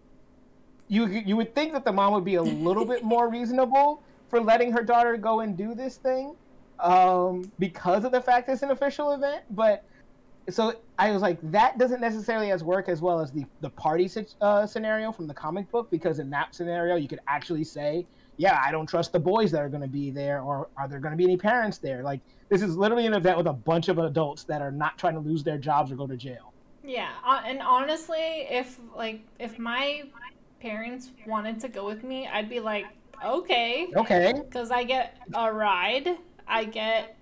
you 0.89 1.07
you 1.07 1.37
would 1.37 1.55
think 1.55 1.73
that 1.73 1.85
the 1.85 1.93
mom 1.93 2.13
would 2.13 2.25
be 2.25 2.37
a 2.37 2.43
little 2.43 2.85
bit 2.85 3.03
more 3.15 3.29
reasonable 3.29 4.03
for 4.29 4.41
letting 4.41 4.73
her 4.73 4.83
daughter 4.83 5.17
go 5.17 5.41
and 5.41 5.57
do 5.57 5.75
this 5.75 5.97
thing 5.97 6.35
um, 6.81 7.51
because 7.59 8.05
of 8.05 8.13
the 8.13 8.21
fact 8.21 8.49
it's 8.49 8.63
an 8.63 8.71
official 8.71 9.13
event. 9.13 9.43
But 9.51 9.85
so 10.49 10.75
I 10.99 11.11
was 11.11 11.23
like, 11.23 11.39
that 11.51 11.79
doesn't 11.79 12.01
necessarily 12.01 12.51
as 12.53 12.63
work 12.63 12.89
as 12.89 13.03
well 13.03 13.21
as 13.21 13.33
the 13.33 13.45
the 13.61 13.71
party 13.71 14.11
uh, 14.41 14.67
scenario 14.67 15.13
from 15.13 15.27
the 15.27 15.35
comic 15.35 15.71
book 15.71 15.91
because 15.91 16.19
in 16.19 16.31
that 16.31 16.55
scenario 16.55 16.97
you 16.97 17.09
could 17.09 17.21
actually 17.27 17.65
say, 17.65 18.07
yeah, 18.37 18.63
I 18.65 18.71
don't 18.71 18.87
trust 18.87 19.13
the 19.13 19.21
boys 19.21 19.51
that 19.53 19.63
are 19.63 19.69
going 19.69 19.83
to 19.83 19.89
be 19.89 20.11
there, 20.11 20.43
or 20.43 20.69
are 20.77 20.89
there 20.89 21.01
going 21.01 21.13
to 21.13 21.17
be 21.17 21.25
any 21.25 21.37
parents 21.37 21.79
there? 21.79 22.03
Like 22.03 22.21
this 22.49 22.63
is 22.63 22.77
literally 22.77 23.07
an 23.07 23.15
event 23.15 23.39
with 23.39 23.47
a 23.47 23.53
bunch 23.53 23.89
of 23.89 23.99
adults 23.99 24.45
that 24.45 24.63
are 24.63 24.71
not 24.71 24.99
trying 24.99 25.15
to 25.15 25.21
lose 25.21 25.43
their 25.43 25.59
jobs 25.59 25.91
or 25.91 25.97
go 25.97 26.07
to 26.07 26.17
jail. 26.17 26.53
Yeah, 26.85 27.11
uh, 27.25 27.43
and 27.45 27.61
honestly, 27.61 28.47
if 28.49 28.79
like 28.95 29.23
if 29.41 29.59
my 29.59 30.05
parents 30.61 31.11
wanted 31.27 31.61
to 31.61 31.69
go 31.69 31.87
with 31.87 32.05
me, 32.05 32.29
I'd 32.29 32.49
be 32.49 32.61
like, 32.61 32.87
okay. 33.25 33.89
Okay. 33.97 34.33
Because 34.33 34.71
I 34.71 34.85
get 34.85 35.17
a 35.35 35.53
ride, 35.53 36.17
I 36.47 36.65
get 36.65 37.16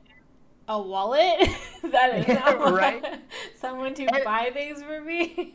a 0.69 0.81
wallet 0.81 1.49
that 1.83 2.29
is 2.29 2.73
right. 2.73 3.21
someone 3.57 3.95
to 3.95 4.05
and, 4.05 4.25
buy 4.25 4.51
things 4.53 4.83
for 4.83 5.01
me. 5.01 5.55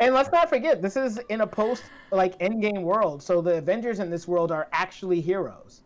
and 0.00 0.14
let's 0.14 0.30
not 0.32 0.48
forget, 0.48 0.82
this 0.82 0.96
is 0.96 1.18
in 1.28 1.42
a 1.42 1.46
post 1.46 1.84
like 2.10 2.38
endgame 2.38 2.82
world, 2.82 3.22
so 3.22 3.40
the 3.40 3.56
Avengers 3.56 3.98
in 3.98 4.10
this 4.10 4.26
world 4.26 4.52
are 4.52 4.68
actually 4.72 5.20
heroes. 5.20 5.82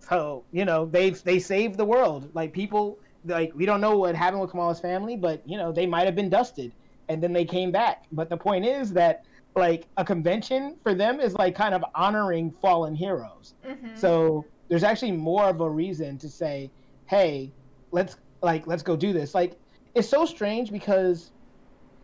So 0.00 0.44
you 0.52 0.64
know 0.64 0.86
they've 0.86 1.20
they 1.24 1.38
saved 1.38 1.76
the 1.76 1.84
world. 1.84 2.30
Like 2.32 2.52
people 2.52 2.98
like 3.24 3.52
we 3.54 3.66
don't 3.66 3.80
know 3.80 3.98
what 3.98 4.14
happened 4.14 4.40
with 4.40 4.50
Kamala's 4.50 4.80
family, 4.80 5.16
but 5.16 5.42
you 5.46 5.58
know 5.58 5.72
they 5.72 5.86
might 5.86 6.06
have 6.06 6.14
been 6.14 6.30
dusted 6.30 6.72
and 7.08 7.22
then 7.22 7.32
they 7.32 7.44
came 7.44 7.70
back. 7.70 8.04
But 8.12 8.28
the 8.28 8.36
point 8.36 8.64
is 8.64 8.92
that 8.92 9.24
like 9.54 9.86
a 9.96 10.04
convention 10.04 10.76
for 10.82 10.94
them 10.94 11.18
is 11.18 11.34
like 11.34 11.54
kind 11.54 11.74
of 11.74 11.84
honoring 11.94 12.50
fallen 12.62 12.94
heroes. 12.94 13.54
Mm-hmm. 13.66 13.96
So 13.96 14.44
there's 14.68 14.84
actually 14.84 15.12
more 15.12 15.44
of 15.44 15.60
a 15.60 15.68
reason 15.68 16.18
to 16.18 16.28
say, 16.28 16.70
"Hey, 17.06 17.50
let's 17.96 18.16
like 18.42 18.66
let's 18.66 18.82
go 18.84 18.94
do 18.94 19.12
this." 19.12 19.34
Like 19.34 19.58
it's 19.94 20.08
so 20.08 20.24
strange 20.24 20.70
because 20.70 21.32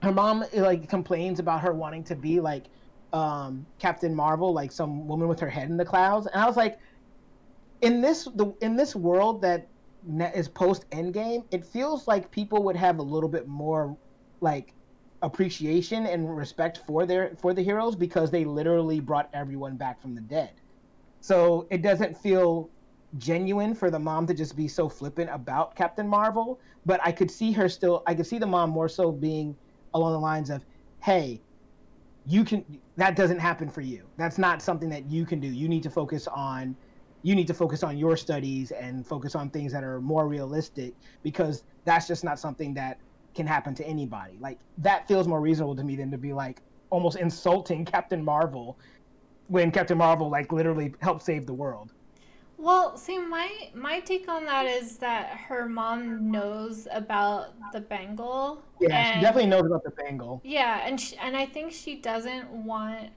her 0.02 0.12
mom 0.12 0.44
like 0.55 0.88
complains 0.88 1.38
about 1.38 1.61
her 1.61 1.72
wanting 1.72 2.02
to 2.05 2.16
be 2.16 2.40
like 2.40 2.66
um, 3.12 3.66
Captain 3.78 4.14
Marvel, 4.14 4.52
like 4.52 4.72
some 4.72 5.07
woman 5.07 5.28
with 5.28 5.38
her 5.38 5.50
head 5.50 5.68
in 5.68 5.76
the 5.76 5.85
clouds, 5.85 6.26
and 6.26 6.42
I 6.42 6.46
was 6.46 6.57
like, 6.57 6.78
in 7.83 8.00
this 8.00 8.24
the 8.24 8.55
in 8.61 8.76
this 8.76 8.96
world 8.96 9.42
that 9.42 9.68
is 10.35 10.48
post 10.48 10.90
Endgame, 10.90 11.44
it 11.52 11.64
feels 11.64 12.09
like 12.09 12.31
people 12.31 12.64
would 12.64 12.76
have 12.76 12.98
a 12.98 13.02
little 13.02 13.28
bit 13.28 13.46
more 13.46 13.96
like 14.40 14.74
appreciation 15.22 16.07
and 16.07 16.37
respect 16.37 16.81
for 16.87 17.07
their 17.07 17.37
for 17.40 17.55
the 17.55 17.62
heroes 17.62 17.94
because 17.94 18.31
they 18.31 18.44
literally 18.44 18.98
brought 18.98 19.28
everyone 19.35 19.76
back 19.76 20.00
from 20.00 20.14
the 20.14 20.20
dead. 20.22 20.55
So 21.20 21.68
it 21.70 21.83
doesn't 21.83 22.16
feel 22.16 22.70
genuine 23.18 23.75
for 23.75 23.90
the 23.90 23.98
mom 23.98 24.27
to 24.27 24.35
just 24.35 24.57
be 24.57 24.68
so 24.68 24.88
flippant 24.88 25.31
about 25.33 25.77
Captain 25.77 26.09
Marvel, 26.09 26.61
but 26.85 27.01
I 27.05 27.12
could 27.12 27.31
see 27.31 27.53
her 27.53 27.68
still 27.68 28.03
I 28.07 28.14
could 28.14 28.27
see 28.27 28.38
the 28.38 28.46
mom 28.46 28.70
more 28.70 28.88
so 28.88 29.12
being 29.12 29.57
along 29.94 30.12
the 30.12 30.20
lines 30.20 30.51
of, 30.51 30.64
"Hey, 31.03 31.44
you 32.25 32.44
can 32.44 32.64
that 32.96 33.16
doesn't 33.16 33.38
happen 33.40 33.68
for 33.68 33.81
you. 33.81 34.11
That's 34.16 34.38
not 34.38 34.62
something 34.62 34.88
that 34.90 35.07
you 35.11 35.27
can 35.27 35.40
do. 35.40 35.48
You 35.48 35.68
need 35.68 35.83
to 35.85 35.90
focus 35.90 36.29
on 36.29 36.77
you 37.22 37.35
need 37.37 37.46
to 37.48 37.55
focus 37.55 37.83
on 37.85 37.98
your 37.98 38.16
studies 38.16 38.72
and 38.72 39.07
focus 39.07 39.35
on 39.37 39.51
things 39.51 39.72
that 39.72 39.85
are 39.85 40.01
more 40.01 40.29
realistic 40.29 40.96
because 41.22 41.64
that's 41.85 42.07
just 42.09 42.25
not 42.25 42.38
something 42.40 42.75
that 42.75 42.98
can 43.35 43.46
happen 43.46 43.75
to 43.77 43.87
anybody. 43.87 44.38
Like 44.40 44.61
that 44.79 45.07
feels 45.09 45.29
more 45.29 45.40
reasonable 45.40 45.77
to 45.77 45.85
me 45.85 45.96
than 45.96 46.11
to 46.11 46.18
be 46.18 46.33
like 46.33 46.62
almost 46.90 47.18
insulting 47.18 47.85
Captain 47.87 48.25
Marvel 48.25 48.79
when 49.46 49.70
Captain 49.70 49.98
Marvel 49.98 50.31
like 50.31 50.53
literally 50.53 50.94
helped 51.01 51.22
save 51.22 51.46
the 51.46 51.55
world. 51.55 51.92
Well, 52.62 52.96
see, 52.96 53.18
my 53.18 53.51
my 53.75 53.98
take 53.98 54.29
on 54.29 54.44
that 54.44 54.66
is 54.66 54.98
that 54.98 55.31
her 55.48 55.68
mom 55.68 56.31
knows 56.31 56.87
about 56.92 57.48
the 57.72 57.81
bangle. 57.81 58.62
Yeah, 58.81 58.96
and, 58.96 59.14
she 59.16 59.20
definitely 59.20 59.51
knows 59.51 59.66
about 59.66 59.83
the 59.83 59.90
bangle. 59.90 60.40
Yeah, 60.44 60.87
and 60.87 61.01
she, 61.01 61.16
and 61.16 61.37
I 61.37 61.44
think 61.44 61.72
she 61.72 61.96
doesn't 61.96 62.48
want 62.51 63.11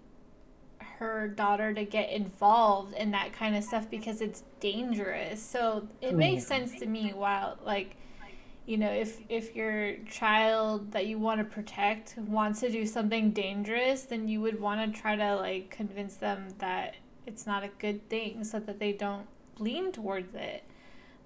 her 0.79 1.27
daughter 1.27 1.75
to 1.75 1.83
get 1.83 2.09
involved 2.09 2.95
in 2.95 3.11
that 3.11 3.33
kind 3.33 3.55
of 3.55 3.63
stuff 3.63 3.87
because 3.87 4.19
it's 4.19 4.41
dangerous. 4.59 5.43
So 5.43 5.87
it 6.01 6.13
mm. 6.13 6.17
makes 6.17 6.47
sense 6.47 6.79
to 6.79 6.87
me. 6.87 7.13
While 7.13 7.59
like 7.63 7.97
you 8.65 8.77
know 8.77 8.91
if 8.91 9.19
if 9.29 9.55
your 9.55 9.97
child 10.09 10.91
that 10.93 11.05
you 11.05 11.19
want 11.19 11.39
to 11.39 11.45
protect 11.45 12.17
wants 12.17 12.61
to 12.61 12.71
do 12.71 12.83
something 12.83 13.29
dangerous 13.29 14.05
then 14.05 14.27
you 14.27 14.41
would 14.41 14.59
want 14.59 14.91
to 14.91 14.99
try 14.99 15.15
to 15.15 15.35
like 15.35 15.69
convince 15.69 16.15
them 16.15 16.47
that 16.57 16.95
it's 17.27 17.45
not 17.45 17.63
a 17.63 17.69
good 17.77 18.09
thing 18.09 18.43
so 18.43 18.59
that 18.59 18.79
they 18.79 18.91
don't 18.91 19.27
lean 19.59 19.91
towards 19.91 20.33
it 20.35 20.63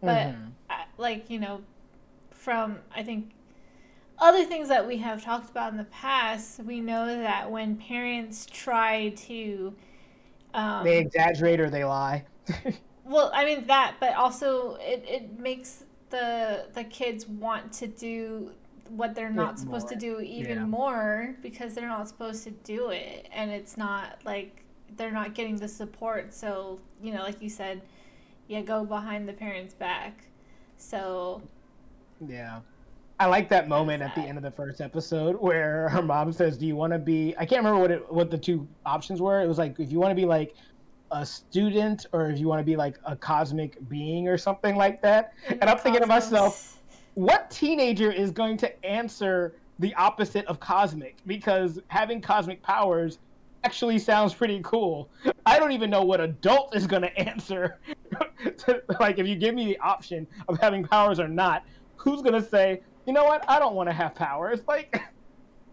but 0.01 0.27
mm-hmm. 0.27 0.49
I, 0.69 0.85
like 0.97 1.29
you 1.29 1.39
know 1.39 1.61
from 2.31 2.79
i 2.95 3.03
think 3.03 3.31
other 4.19 4.43
things 4.45 4.67
that 4.67 4.85
we 4.85 4.97
have 4.97 5.23
talked 5.23 5.49
about 5.49 5.71
in 5.71 5.77
the 5.77 5.85
past 5.85 6.59
we 6.63 6.81
know 6.81 7.05
that 7.05 7.49
when 7.49 7.75
parents 7.75 8.45
try 8.45 9.09
to 9.09 9.73
um, 10.53 10.83
they 10.83 10.97
exaggerate 10.97 11.59
or 11.59 11.69
they 11.69 11.83
lie 11.83 12.25
well 13.05 13.31
i 13.33 13.45
mean 13.45 13.65
that 13.67 13.95
but 13.99 14.15
also 14.15 14.75
it, 14.81 15.03
it 15.07 15.39
makes 15.39 15.83
the 16.09 16.65
the 16.73 16.83
kids 16.83 17.27
want 17.27 17.71
to 17.71 17.87
do 17.87 18.51
what 18.89 19.13
they're 19.13 19.29
not 19.29 19.59
supposed 19.59 19.85
more. 19.85 19.93
to 19.93 19.99
do 19.99 20.19
even 20.21 20.57
yeah. 20.57 20.65
more 20.65 21.35
because 21.41 21.75
they're 21.75 21.87
not 21.87 22.07
supposed 22.07 22.43
to 22.43 22.51
do 22.51 22.89
it 22.89 23.27
and 23.31 23.51
it's 23.51 23.77
not 23.77 24.19
like 24.25 24.63
they're 24.97 25.11
not 25.11 25.35
getting 25.35 25.57
the 25.57 25.67
support 25.67 26.33
so 26.33 26.79
you 27.01 27.13
know 27.13 27.21
like 27.21 27.41
you 27.41 27.49
said 27.49 27.81
yeah 28.49 28.61
go 28.61 28.83
behind 28.83 29.29
the 29.29 29.33
parents 29.33 29.73
back 29.73 30.25
so 30.75 31.41
yeah 32.27 32.59
I 33.21 33.25
like 33.25 33.49
that 33.49 33.67
moment 33.67 34.01
at 34.01 34.15
the 34.15 34.21
end 34.21 34.37
of 34.37 34.43
the 34.45 34.51
first 34.51 34.79
episode 34.79 35.35
where 35.41 35.89
her 35.91 36.01
mom 36.01 36.31
says, 36.31 36.57
"Do 36.57 36.65
you 36.65 36.77
want 36.77 36.93
to 36.93 36.99
be?" 36.99 37.35
I 37.37 37.45
can't 37.45 37.59
remember 37.65 37.81
what 37.81 37.91
it, 37.91 38.13
what 38.13 38.31
the 38.31 38.37
two 38.37 38.65
options 38.85 39.21
were. 39.21 39.41
It 39.41 39.47
was 39.47 39.57
like 39.57 39.77
if 39.77 39.91
you 39.91 39.99
want 39.99 40.11
to 40.11 40.15
be 40.15 40.25
like 40.25 40.55
a 41.11 41.25
student 41.25 42.05
or 42.13 42.29
if 42.29 42.39
you 42.39 42.47
want 42.47 42.59
to 42.59 42.63
be 42.63 42.75
like 42.75 42.97
a 43.05 43.15
cosmic 43.15 43.77
being 43.89 44.27
or 44.27 44.37
something 44.37 44.75
like 44.75 45.01
that. 45.01 45.33
and 45.49 45.63
I'm 45.63 45.77
thinking 45.77 46.01
to 46.01 46.07
myself, 46.07 46.81
what 47.15 47.49
teenager 47.49 48.11
is 48.11 48.31
going 48.31 48.57
to 48.57 48.85
answer 48.85 49.55
the 49.79 49.93
opposite 49.95 50.45
of 50.45 50.59
cosmic? 50.59 51.17
Because 51.25 51.79
having 51.87 52.21
cosmic 52.21 52.61
powers 52.61 53.19
actually 53.63 53.99
sounds 53.99 54.33
pretty 54.33 54.61
cool. 54.63 55.09
I 55.45 55.59
don't 55.59 55.71
even 55.71 55.89
know 55.89 56.03
what 56.03 56.21
adult 56.21 56.75
is 56.75 56.87
going 56.87 57.01
to 57.03 57.17
answer. 57.19 57.79
like, 58.99 59.19
if 59.19 59.27
you 59.27 59.35
give 59.35 59.55
me 59.55 59.65
the 59.65 59.79
option 59.79 60.27
of 60.47 60.59
having 60.59 60.83
powers 60.83 61.19
or 61.19 61.27
not, 61.27 61.63
who's 61.95 62.21
going 62.21 62.41
to 62.41 62.47
say, 62.47 62.81
you 63.05 63.13
know 63.13 63.23
what? 63.23 63.43
I 63.49 63.59
don't 63.59 63.75
want 63.75 63.89
to 63.89 63.93
have 63.93 64.15
powers. 64.15 64.61
Like, 64.67 65.01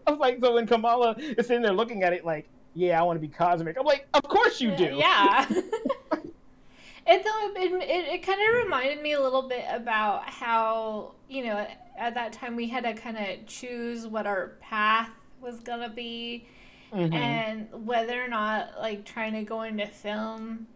I 0.05 0.11
was 0.11 0.19
like, 0.19 0.39
so 0.41 0.53
when 0.53 0.65
Kamala 0.65 1.15
is 1.17 1.47
sitting 1.47 1.61
there 1.61 1.73
looking 1.73 2.03
at 2.03 2.13
it, 2.13 2.23
like, 2.23 2.47
yeah, 2.73 2.97
I 2.97 3.03
want 3.03 3.17
to 3.17 3.21
be 3.21 3.27
cosmic. 3.27 3.77
I'm 3.77 3.85
like, 3.85 4.07
of 4.13 4.23
course 4.23 4.61
you 4.61 4.73
do. 4.73 4.95
Yeah. 4.95 5.45
it 5.49 7.23
though 7.23 7.61
it, 7.61 7.71
it, 7.73 8.13
it 8.13 8.23
kind 8.23 8.39
of 8.41 8.63
reminded 8.63 9.01
me 9.01 9.13
a 9.13 9.21
little 9.21 9.49
bit 9.49 9.65
about 9.69 10.29
how 10.29 11.13
you 11.29 11.45
know 11.45 11.67
at 11.97 12.13
that 12.13 12.33
time 12.33 12.55
we 12.55 12.67
had 12.67 12.83
to 12.83 12.93
kind 12.93 13.17
of 13.17 13.45
choose 13.47 14.07
what 14.07 14.27
our 14.27 14.53
path 14.61 15.09
was 15.41 15.59
gonna 15.59 15.89
be 15.89 16.47
mm-hmm. 16.91 17.13
and 17.13 17.67
whether 17.85 18.23
or 18.23 18.27
not 18.27 18.71
like 18.79 19.05
trying 19.05 19.33
to 19.33 19.43
go 19.43 19.61
into 19.61 19.87
film 19.87 20.67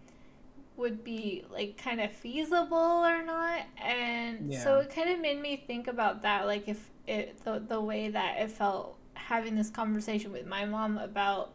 would 0.78 1.04
be 1.04 1.43
like 1.52 1.78
kind 1.78 2.02
of 2.02 2.12
feasible 2.12 2.78
or 2.78 3.21
not 3.24 3.62
and 3.78 4.52
yeah. 4.52 4.63
so 4.63 4.80
it 4.80 4.93
kind 4.93 5.10
of 5.10 5.19
made 5.19 5.39
me 5.39 5.63
think 5.67 5.88
about 5.88 6.24
that 6.24 6.47
like 6.47 6.67
if 6.67 6.89
it 7.08 7.43
the, 7.43 7.60
the 7.60 7.80
way 7.80 8.10
that 8.10 8.39
it 8.39 8.52
felt 8.52 8.97
having 9.13 9.56
this 9.56 9.69
conversation 9.69 10.32
with 10.32 10.45
my 10.45 10.65
mom 10.65 10.97
about 10.97 11.54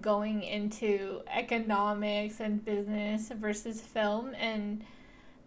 going 0.00 0.42
into 0.42 1.22
economics 1.28 2.40
and 2.40 2.64
business 2.64 3.28
versus 3.28 3.80
film. 3.80 4.34
And 4.34 4.84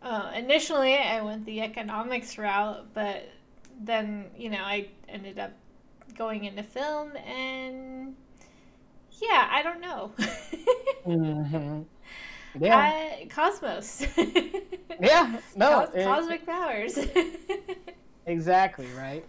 uh, 0.01 0.31
initially, 0.35 0.95
I 0.95 1.21
went 1.21 1.45
the 1.45 1.61
economics 1.61 2.37
route, 2.37 2.93
but 2.93 3.29
then, 3.79 4.25
you 4.37 4.49
know, 4.49 4.61
I 4.63 4.89
ended 5.07 5.39
up 5.39 5.51
going 6.17 6.45
into 6.45 6.63
film 6.63 7.15
and 7.17 8.15
yeah, 9.21 9.47
I 9.51 9.63
don't 9.63 9.81
know. 9.81 10.11
mm-hmm. 11.05 11.81
yeah. 12.63 12.77
I, 12.77 13.27
Cosmos. 13.29 14.05
yeah, 14.99 15.39
no, 15.55 15.85
Cos- 15.85 15.95
it, 15.95 16.03
cosmic 16.05 16.45
powers. 16.45 16.99
exactly 18.25 18.87
right. 18.97 19.25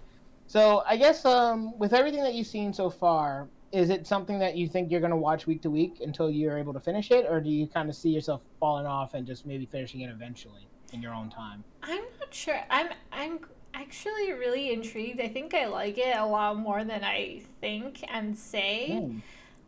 So 0.47 0.83
I 0.87 0.97
guess 0.97 1.25
um, 1.25 1.79
with 1.79 1.93
everything 1.93 2.23
that 2.23 2.35
you've 2.35 2.47
seen 2.47 2.73
so 2.73 2.91
far, 2.91 3.49
is 3.73 3.89
it 3.89 4.07
something 4.07 4.39
that 4.41 4.57
you 4.57 4.67
think 4.69 4.91
you're 4.91 5.01
going 5.01 5.11
to 5.11 5.17
watch 5.17 5.47
week 5.47 5.63
to 5.63 5.71
week 5.71 6.01
until 6.01 6.29
you're 6.29 6.59
able 6.59 6.73
to 6.73 6.81
finish 6.81 7.11
it, 7.11 7.27
or 7.29 7.41
do 7.41 7.49
you 7.49 7.67
kind 7.67 7.89
of 7.89 7.95
see 7.95 8.11
yourself 8.11 8.41
falling 8.59 8.87
off 8.87 9.15
and 9.15 9.27
just 9.27 9.47
maybe 9.47 9.65
finishing 9.65 10.01
it 10.01 10.11
eventually 10.11 10.67
in 10.93 11.01
your 11.01 11.15
own 11.15 11.31
time? 11.31 11.63
I'm 11.83 12.03
not 12.19 12.35
sure. 12.35 12.61
I'm 12.69 12.89
I'm 13.13 13.39
actually 13.75 14.33
really 14.33 14.73
intrigued. 14.73 15.21
I 15.21 15.29
think 15.29 15.55
I 15.55 15.67
like 15.67 15.99
it 15.99 16.17
a 16.17 16.27
lot 16.27 16.59
more 16.59 16.83
than 16.85 17.05
I 17.05 17.43
think 17.61 18.05
and 18.13 18.37
say. 18.37 18.89
Mm. 18.91 19.21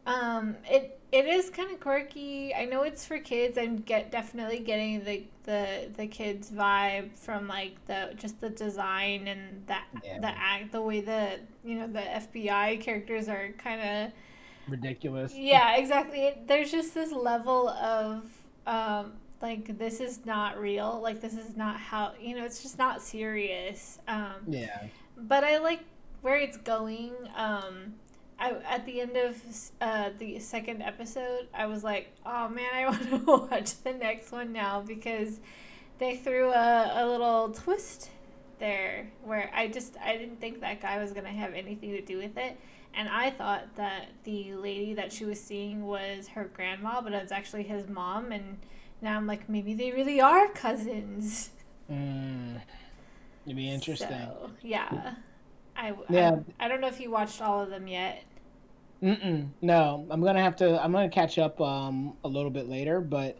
Um, 0.06 0.56
it 0.68 0.98
it 1.12 1.26
is 1.26 1.50
kind 1.50 1.70
of 1.70 1.78
quirky. 1.78 2.54
I 2.54 2.64
know 2.64 2.82
it's 2.82 3.04
for 3.04 3.18
kids. 3.18 3.58
I'm 3.58 3.76
get 3.76 4.10
definitely 4.10 4.60
getting 4.60 5.04
the 5.04 5.24
the 5.44 5.90
the 5.96 6.06
kids 6.06 6.50
vibe 6.50 7.16
from 7.16 7.46
like 7.48 7.76
the 7.86 8.14
just 8.16 8.40
the 8.40 8.50
design 8.50 9.28
and 9.28 9.64
that 9.66 9.84
yeah. 10.04 10.18
the 10.20 10.28
act, 10.28 10.72
the 10.72 10.82
way 10.82 11.00
the 11.00 11.38
you 11.64 11.76
know 11.76 11.86
the 11.86 12.00
FBI 12.00 12.80
characters 12.80 13.28
are 13.28 13.50
kind 13.58 13.80
of 13.80 14.12
ridiculous. 14.68 15.34
Yeah, 15.34 15.76
exactly. 15.76 16.34
There's 16.46 16.72
just 16.72 16.94
this 16.94 17.12
level 17.12 17.68
of 17.68 18.24
um, 18.66 19.12
like 19.40 19.78
this 19.78 20.00
is 20.00 20.24
not 20.24 20.58
real. 20.58 21.00
Like 21.02 21.20
this 21.20 21.34
is 21.34 21.56
not 21.56 21.78
how 21.78 22.12
you 22.20 22.36
know. 22.36 22.44
It's 22.44 22.62
just 22.62 22.78
not 22.78 23.02
serious. 23.02 23.98
Um, 24.08 24.34
yeah. 24.48 24.86
But 25.16 25.44
I 25.44 25.58
like 25.58 25.80
where 26.22 26.36
it's 26.36 26.56
going. 26.56 27.12
Um, 27.36 27.94
I, 28.42 28.56
at 28.68 28.86
the 28.86 29.00
end 29.00 29.16
of 29.16 29.40
uh, 29.80 30.10
the 30.18 30.40
second 30.40 30.82
episode, 30.82 31.46
I 31.54 31.66
was 31.66 31.84
like, 31.84 32.12
oh 32.26 32.48
man, 32.48 32.70
I 32.74 32.86
want 32.90 33.08
to 33.08 33.48
watch 33.50 33.80
the 33.82 33.92
next 33.92 34.32
one 34.32 34.52
now 34.52 34.80
because 34.80 35.38
they 35.98 36.16
threw 36.16 36.50
a, 36.50 36.90
a 36.92 37.06
little 37.06 37.50
twist 37.50 38.10
there 38.58 39.08
where 39.22 39.48
I 39.54 39.68
just 39.68 39.96
I 40.04 40.16
didn't 40.16 40.40
think 40.40 40.60
that 40.60 40.82
guy 40.82 40.98
was 40.98 41.12
gonna 41.12 41.28
have 41.28 41.54
anything 41.54 41.92
to 41.92 42.00
do 42.00 42.18
with 42.18 42.36
it, 42.36 42.58
and 42.92 43.08
I 43.08 43.30
thought 43.30 43.76
that 43.76 44.08
the 44.24 44.54
lady 44.54 44.94
that 44.94 45.12
she 45.12 45.24
was 45.24 45.40
seeing 45.40 45.86
was 45.86 46.26
her 46.28 46.50
grandma, 46.52 47.00
but 47.00 47.12
it's 47.12 47.30
actually 47.30 47.62
his 47.62 47.88
mom, 47.88 48.32
and 48.32 48.58
now 49.00 49.16
I'm 49.16 49.26
like 49.28 49.48
maybe 49.48 49.72
they 49.72 49.92
really 49.92 50.20
are 50.20 50.48
cousins. 50.48 51.50
Mm, 51.88 52.60
it'd 53.46 53.56
be 53.56 53.70
interesting. 53.72 54.08
So, 54.08 54.50
yeah. 54.62 55.14
I, 55.76 55.94
yeah. 56.10 56.36
I, 56.58 56.66
I 56.66 56.68
don't 56.68 56.80
know 56.80 56.88
if 56.88 57.00
you 57.00 57.10
watched 57.10 57.40
all 57.40 57.60
of 57.60 57.70
them 57.70 57.88
yet. 57.88 58.24
Mm-mm, 59.02 59.52
no, 59.60 60.06
I'm 60.10 60.22
gonna 60.22 60.42
have 60.42 60.56
to. 60.56 60.80
I'm 60.82 60.92
gonna 60.92 61.08
catch 61.10 61.36
up 61.38 61.60
um, 61.60 62.18
a 62.22 62.28
little 62.28 62.50
bit 62.52 62.68
later, 62.68 63.00
but 63.00 63.36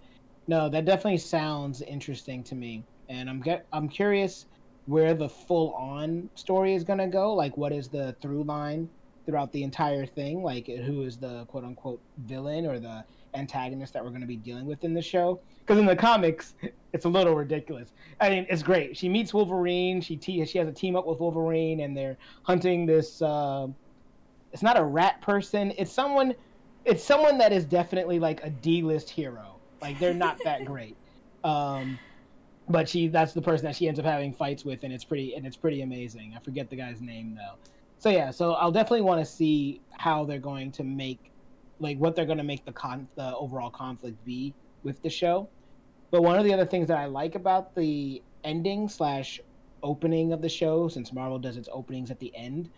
no, 0.49 0.69
that 0.69 0.85
definitely 0.85 1.19
sounds 1.19 1.83
interesting 1.83 2.43
to 2.45 2.57
me, 2.57 2.85
and 3.09 3.31
I'm 3.31 3.41
get. 3.41 3.67
I'm 3.73 3.89
curious 3.89 4.45
where 4.87 5.15
the 5.15 5.29
full 5.29 5.73
on 5.75 6.29
story 6.35 6.75
is 6.75 6.83
gonna 6.83 7.09
go. 7.09 7.33
Like, 7.35 7.57
what 7.57 7.73
is 7.73 7.89
the 7.89 8.17
through 8.21 8.43
line 8.45 8.91
throughout 9.25 9.53
the 9.53 9.63
entire 9.63 10.05
thing? 10.05 10.43
Like, 10.43 10.67
who 10.67 11.03
is 11.03 11.17
the 11.19 11.47
quote 11.47 11.63
unquote 11.65 12.03
villain 12.19 12.67
or 12.67 12.81
the 12.81 13.05
antagonist 13.35 13.93
that 13.93 14.05
we're 14.05 14.11
gonna 14.11 14.27
be 14.27 14.37
dealing 14.37 14.67
with 14.67 14.83
in 14.83 14.95
the 14.95 15.03
show? 15.03 15.43
Because 15.65 15.79
in 15.79 15.87
the 15.87 15.95
comics, 15.95 16.55
it's 16.93 17.05
a 17.05 17.09
little 17.09 17.37
ridiculous. 17.37 17.93
I 18.21 18.31
mean, 18.31 18.47
it's 18.51 18.65
great. 18.65 18.97
She 18.97 19.09
meets 19.09 19.33
Wolverine. 19.33 20.01
She 20.01 20.17
te- 20.17 20.45
she 20.45 20.59
has 20.59 20.67
a 20.67 20.73
team 20.73 20.97
up 20.97 21.07
with 21.07 21.21
Wolverine, 21.21 21.79
and 21.79 21.97
they're 21.97 22.19
hunting 22.43 22.85
this. 22.85 23.23
Uh, 23.23 23.69
it's 24.53 24.63
not 24.63 24.79
a 24.79 24.85
rat 24.85 25.21
person. 25.21 25.73
It's 25.79 25.93
someone. 25.93 26.35
It's 26.85 27.03
someone 27.03 27.39
that 27.39 27.53
is 27.53 27.65
definitely 27.65 28.19
like 28.19 28.43
a 28.43 28.51
D-list 28.51 29.09
hero. 29.09 29.57
Like 29.81 29.99
they're 29.99 30.15
not 30.15 30.39
that 30.45 30.65
great. 30.67 30.97
Um, 31.45 31.99
but 32.69 32.89
she 32.89 33.09
that's 33.09 33.33
the 33.33 33.43
person 33.43 33.67
that 33.67 33.77
she 33.77 33.89
ends 33.89 33.99
up 33.99 34.07
having 34.07 34.33
fights 34.33 34.65
with, 34.65 34.85
and 34.85 34.93
it's 34.93 35.05
pretty 35.05 35.35
and 35.35 35.47
it's 35.47 35.57
pretty 35.57 35.83
amazing. 35.83 36.35
I 36.37 36.41
forget 36.41 36.71
the 36.71 36.77
guy's 36.77 37.01
name 37.01 37.35
though. 37.35 37.57
So 37.99 38.09
yeah, 38.09 38.31
so 38.31 38.55
I'll 38.55 38.73
definitely 38.73 39.03
want 39.03 39.25
to 39.25 39.31
see 39.31 39.81
how 39.93 40.25
they're 40.25 40.41
going 40.41 40.73
to 40.73 40.83
make, 40.85 41.31
like 41.79 41.99
what 41.99 42.17
they're 42.17 42.27
going 42.27 42.39
to 42.39 42.45
make 42.45 42.65
the 42.65 42.73
con 42.73 43.09
the 43.15 43.35
overall 43.37 43.71
conflict 43.71 44.25
be 44.25 44.55
with 44.83 45.01
the 45.03 45.11
show. 45.11 45.49
But 46.11 46.23
one 46.23 46.39
of 46.39 46.45
the 46.45 46.53
other 46.53 46.67
things 46.67 46.89
that 46.89 46.99
I 46.99 47.07
like 47.07 47.37
about 47.37 47.75
the 47.75 48.23
ending 48.45 48.89
slash 48.89 49.41
opening 49.83 50.33
of 50.33 50.43
the 50.43 50.49
show, 50.49 50.89
since 50.89 51.13
Marvel 51.13 51.39
does 51.39 51.57
its 51.57 51.69
openings 51.73 52.11
at 52.11 52.19
the 52.19 52.35
end, 52.35 52.71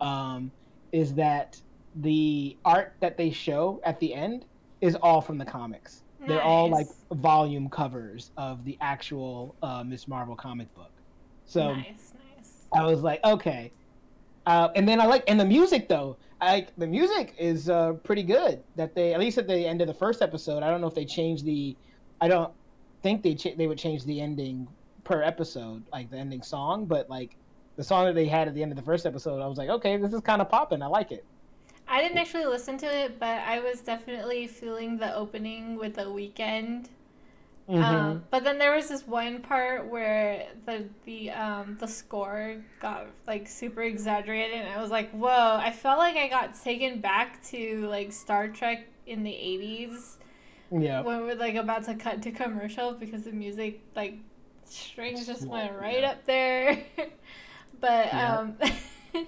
um, 0.00 0.50
is 0.92 1.14
that 1.14 1.60
the 1.96 2.56
art 2.64 2.94
that 3.00 3.16
they 3.16 3.30
show 3.30 3.80
at 3.84 3.98
the 4.00 4.14
end 4.14 4.44
is 4.80 4.94
all 4.96 5.20
from 5.20 5.38
the 5.38 5.44
comics. 5.44 6.02
Nice. 6.20 6.28
They're 6.28 6.42
all 6.42 6.68
like 6.68 6.86
volume 7.12 7.68
covers 7.68 8.30
of 8.36 8.64
the 8.64 8.76
actual 8.80 9.54
uh, 9.62 9.82
Miss 9.84 10.06
Marvel 10.06 10.36
comic 10.36 10.72
book. 10.74 10.92
So 11.46 11.74
nice, 11.74 12.12
nice. 12.36 12.66
I 12.74 12.84
was 12.84 13.02
like, 13.02 13.20
okay. 13.24 13.72
Uh, 14.46 14.68
and 14.74 14.88
then 14.88 15.00
I 15.00 15.06
like, 15.06 15.24
and 15.28 15.38
the 15.38 15.44
music 15.44 15.88
though, 15.88 16.16
I 16.40 16.66
the 16.78 16.86
music 16.86 17.34
is 17.38 17.68
uh, 17.68 17.92
pretty 18.04 18.22
good. 18.22 18.62
That 18.76 18.94
they 18.94 19.12
at 19.14 19.20
least 19.20 19.38
at 19.38 19.46
the 19.46 19.66
end 19.66 19.80
of 19.80 19.86
the 19.86 19.94
first 19.94 20.22
episode. 20.22 20.62
I 20.62 20.70
don't 20.70 20.80
know 20.80 20.86
if 20.86 20.94
they 20.94 21.04
changed 21.04 21.44
the. 21.44 21.76
I 22.20 22.28
don't 22.28 22.52
think 23.02 23.22
they 23.22 23.34
ch- 23.34 23.56
they 23.56 23.66
would 23.66 23.78
change 23.78 24.04
the 24.04 24.20
ending 24.20 24.68
per 25.04 25.22
episode, 25.22 25.82
like 25.92 26.10
the 26.10 26.16
ending 26.16 26.42
song, 26.42 26.86
but 26.86 27.10
like 27.10 27.36
the 27.80 27.84
song 27.84 28.04
that 28.04 28.14
they 28.14 28.26
had 28.26 28.46
at 28.46 28.54
the 28.54 28.62
end 28.62 28.72
of 28.72 28.76
the 28.76 28.82
first 28.82 29.06
episode, 29.06 29.40
I 29.40 29.46
was 29.46 29.56
like, 29.56 29.70
okay, 29.70 29.96
this 29.96 30.12
is 30.12 30.20
kind 30.20 30.42
of 30.42 30.50
popping. 30.50 30.82
I 30.82 30.86
like 30.86 31.12
it. 31.12 31.24
I 31.88 32.02
didn't 32.02 32.18
actually 32.18 32.44
listen 32.44 32.76
to 32.76 32.86
it, 32.86 33.18
but 33.18 33.40
I 33.40 33.60
was 33.60 33.80
definitely 33.80 34.46
feeling 34.48 34.98
the 34.98 35.14
opening 35.14 35.76
with 35.76 35.94
the 35.94 36.02
Weeknd. 36.04 36.88
Mm-hmm. 37.70 37.82
Um, 37.82 38.24
but 38.30 38.44
then 38.44 38.58
there 38.58 38.76
was 38.76 38.90
this 38.90 39.06
one 39.06 39.40
part 39.40 39.86
where 39.86 40.48
the 40.66 40.84
the 41.06 41.30
um, 41.30 41.78
the 41.80 41.88
score 41.88 42.56
got 42.82 43.06
like 43.26 43.48
super 43.48 43.82
exaggerated, 43.82 44.58
and 44.58 44.68
I 44.68 44.82
was 44.82 44.90
like, 44.90 45.10
"Whoa!" 45.12 45.56
I 45.56 45.72
felt 45.72 45.98
like 45.98 46.16
I 46.16 46.28
got 46.28 46.62
taken 46.62 47.00
back 47.00 47.42
to 47.44 47.86
like 47.86 48.12
Star 48.12 48.48
Trek 48.48 48.88
in 49.06 49.22
the 49.22 49.34
eighties. 49.34 50.18
Yeah. 50.70 51.00
When 51.00 51.22
we're 51.22 51.34
like 51.34 51.54
about 51.54 51.84
to 51.84 51.94
cut 51.94 52.20
to 52.22 52.30
commercial 52.30 52.92
because 52.92 53.22
the 53.22 53.32
music 53.32 53.80
like 53.96 54.18
strings 54.66 55.26
just 55.26 55.46
went 55.46 55.72
right 55.80 56.02
yeah. 56.02 56.10
up 56.10 56.26
there. 56.26 56.84
but 57.80 58.06
yeah. 58.06 58.38
um 58.38 58.56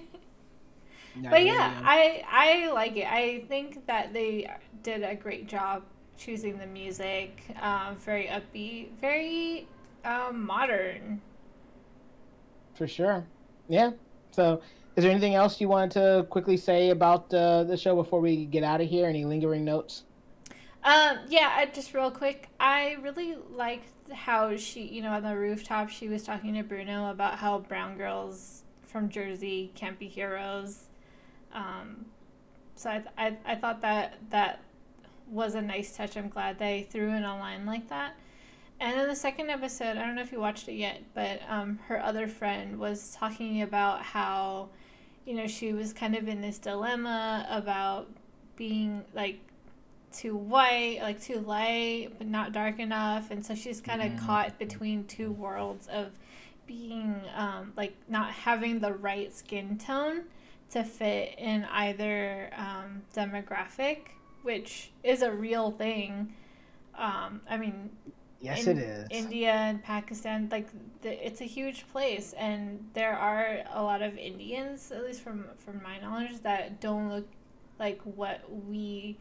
but 1.29 1.43
yeah, 1.43 1.81
I 1.83 2.23
I 2.29 2.71
like 2.71 2.97
it. 2.97 3.07
I 3.11 3.45
think 3.47 3.85
that 3.87 4.13
they 4.13 4.49
did 4.81 5.03
a 5.03 5.15
great 5.15 5.47
job 5.47 5.83
choosing 6.17 6.57
the 6.57 6.65
music. 6.65 7.43
Um, 7.61 7.95
very 7.97 8.27
upbeat, 8.27 8.89
very 8.99 9.67
um, 10.05 10.45
modern. 10.45 11.21
For 12.75 12.87
sure. 12.87 13.25
Yeah. 13.69 13.91
So, 14.31 14.61
is 14.95 15.03
there 15.03 15.11
anything 15.11 15.35
else 15.35 15.61
you 15.61 15.67
wanted 15.67 15.91
to 15.91 16.25
quickly 16.29 16.57
say 16.57 16.89
about 16.89 17.33
uh, 17.33 17.63
the 17.63 17.77
show 17.77 17.95
before 17.95 18.19
we 18.19 18.45
get 18.45 18.63
out 18.63 18.81
of 18.81 18.89
here? 18.89 19.07
Any 19.07 19.25
lingering 19.25 19.63
notes? 19.63 20.03
Um, 20.83 21.19
yeah, 21.29 21.63
just 21.73 21.93
real 21.93 22.11
quick. 22.11 22.49
I 22.59 22.97
really 23.01 23.35
liked 23.51 24.11
how 24.11 24.55
she, 24.57 24.83
you 24.83 25.01
know, 25.01 25.11
on 25.11 25.23
the 25.23 25.37
rooftop, 25.37 25.89
she 25.89 26.09
was 26.09 26.23
talking 26.23 26.53
to 26.55 26.63
Bruno 26.63 27.09
about 27.09 27.39
how 27.39 27.59
brown 27.59 27.97
girls 27.97 28.63
from 28.83 29.09
Jersey 29.09 29.71
can't 29.75 29.97
be 29.97 30.07
heroes. 30.07 30.85
Um, 31.53 32.07
so 32.75 32.89
I, 32.89 33.03
I, 33.17 33.37
I 33.45 33.55
thought 33.55 33.81
that 33.81 34.17
that 34.29 34.61
was 35.29 35.55
a 35.55 35.61
nice 35.61 35.95
touch. 35.95 36.17
I'm 36.17 36.27
glad 36.27 36.59
they 36.59 36.87
threw 36.89 37.09
in 37.09 37.23
a 37.23 37.37
line 37.37 37.65
like 37.65 37.89
that. 37.89 38.15
And 38.79 38.99
then 38.99 39.07
the 39.07 39.15
second 39.15 39.49
episode, 39.49 39.97
I 39.97 40.05
don't 40.05 40.15
know 40.15 40.21
if 40.21 40.31
you 40.31 40.39
watched 40.39 40.67
it 40.67 40.73
yet, 40.73 41.03
but 41.13 41.41
um, 41.47 41.79
her 41.87 42.01
other 42.01 42.27
friend 42.27 42.77
was 42.77 43.15
talking 43.15 43.61
about 43.61 44.01
how, 44.01 44.69
you 45.25 45.35
know, 45.35 45.47
she 45.47 45.71
was 45.71 45.93
kind 45.93 46.15
of 46.15 46.27
in 46.27 46.41
this 46.41 46.57
dilemma 46.57 47.47
about 47.49 48.09
being 48.57 49.05
like 49.13 49.39
too 50.13 50.35
white, 50.35 50.99
like 51.01 51.21
too 51.21 51.39
light, 51.39 52.09
but 52.17 52.27
not 52.27 52.51
dark 52.53 52.79
enough. 52.79 53.31
And 53.31 53.45
so 53.45 53.55
she's 53.55 53.81
kind 53.81 54.01
of 54.01 54.09
mm-hmm. 54.09 54.25
caught 54.25 54.59
between 54.59 55.05
two 55.05 55.31
worlds 55.31 55.87
of 55.87 56.11
being 56.65 57.21
um, 57.35 57.73
like 57.75 57.95
not 58.07 58.31
having 58.31 58.79
the 58.79 58.93
right 58.93 59.33
skin 59.33 59.77
tone 59.77 60.23
to 60.71 60.83
fit 60.83 61.35
in 61.37 61.65
either 61.65 62.49
um, 62.55 63.03
demographic, 63.15 63.99
which 64.41 64.91
is 65.03 65.21
a 65.21 65.31
real 65.31 65.71
thing. 65.71 66.33
Um, 66.97 67.41
I 67.49 67.57
mean, 67.57 67.89
yes, 68.39 68.65
in, 68.65 68.77
it 68.77 68.83
is. 68.83 69.07
India 69.11 69.51
and 69.51 69.83
Pakistan, 69.83 70.49
like 70.51 70.67
the, 71.01 71.25
it's 71.25 71.41
a 71.41 71.45
huge 71.45 71.87
place, 71.91 72.33
and 72.33 72.89
there 72.93 73.15
are 73.15 73.59
a 73.73 73.83
lot 73.83 74.01
of 74.01 74.17
Indians, 74.17 74.91
at 74.91 75.03
least 75.03 75.21
from 75.21 75.45
from 75.57 75.81
my 75.83 75.99
knowledge, 75.99 76.41
that 76.43 76.79
don't 76.79 77.09
look 77.09 77.27
like 77.79 78.01
what 78.01 78.41
we 78.65 79.17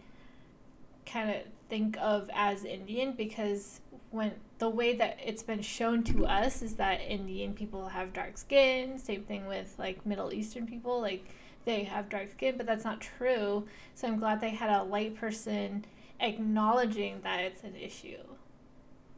kind 1.07 1.31
of 1.31 1.37
think 1.69 1.97
of 2.01 2.31
as 2.35 2.65
Indian 2.65 3.12
because 3.12 3.81
when 4.11 4.33
the 4.59 4.69
way 4.69 4.95
that 4.95 5.19
it's 5.25 5.43
been 5.43 5.62
shown 5.62 6.05
to 6.05 6.27
us 6.27 6.62
is 6.62 6.75
that 6.75 7.01
Indian 7.01 7.55
people 7.55 7.88
have 7.88 8.12
dark 8.12 8.37
skin, 8.37 8.99
same 8.99 9.23
thing 9.23 9.47
with 9.47 9.75
like 9.79 10.05
Middle 10.05 10.33
Eastern 10.33 10.67
people, 10.67 11.01
like 11.01 11.27
they 11.65 11.85
have 11.85 12.09
dark 12.09 12.31
skin, 12.31 12.57
but 12.57 12.67
that's 12.67 12.85
not 12.85 13.01
true. 13.01 13.67
So 13.95 14.09
I'm 14.09 14.19
glad 14.19 14.41
they 14.41 14.51
had 14.51 14.71
a 14.71 14.83
light 14.83 15.17
person 15.17 15.85
acknowledging 16.21 17.21
that 17.23 17.41
it's 17.41 17.65
an 17.65 17.75
issue. 17.75 18.23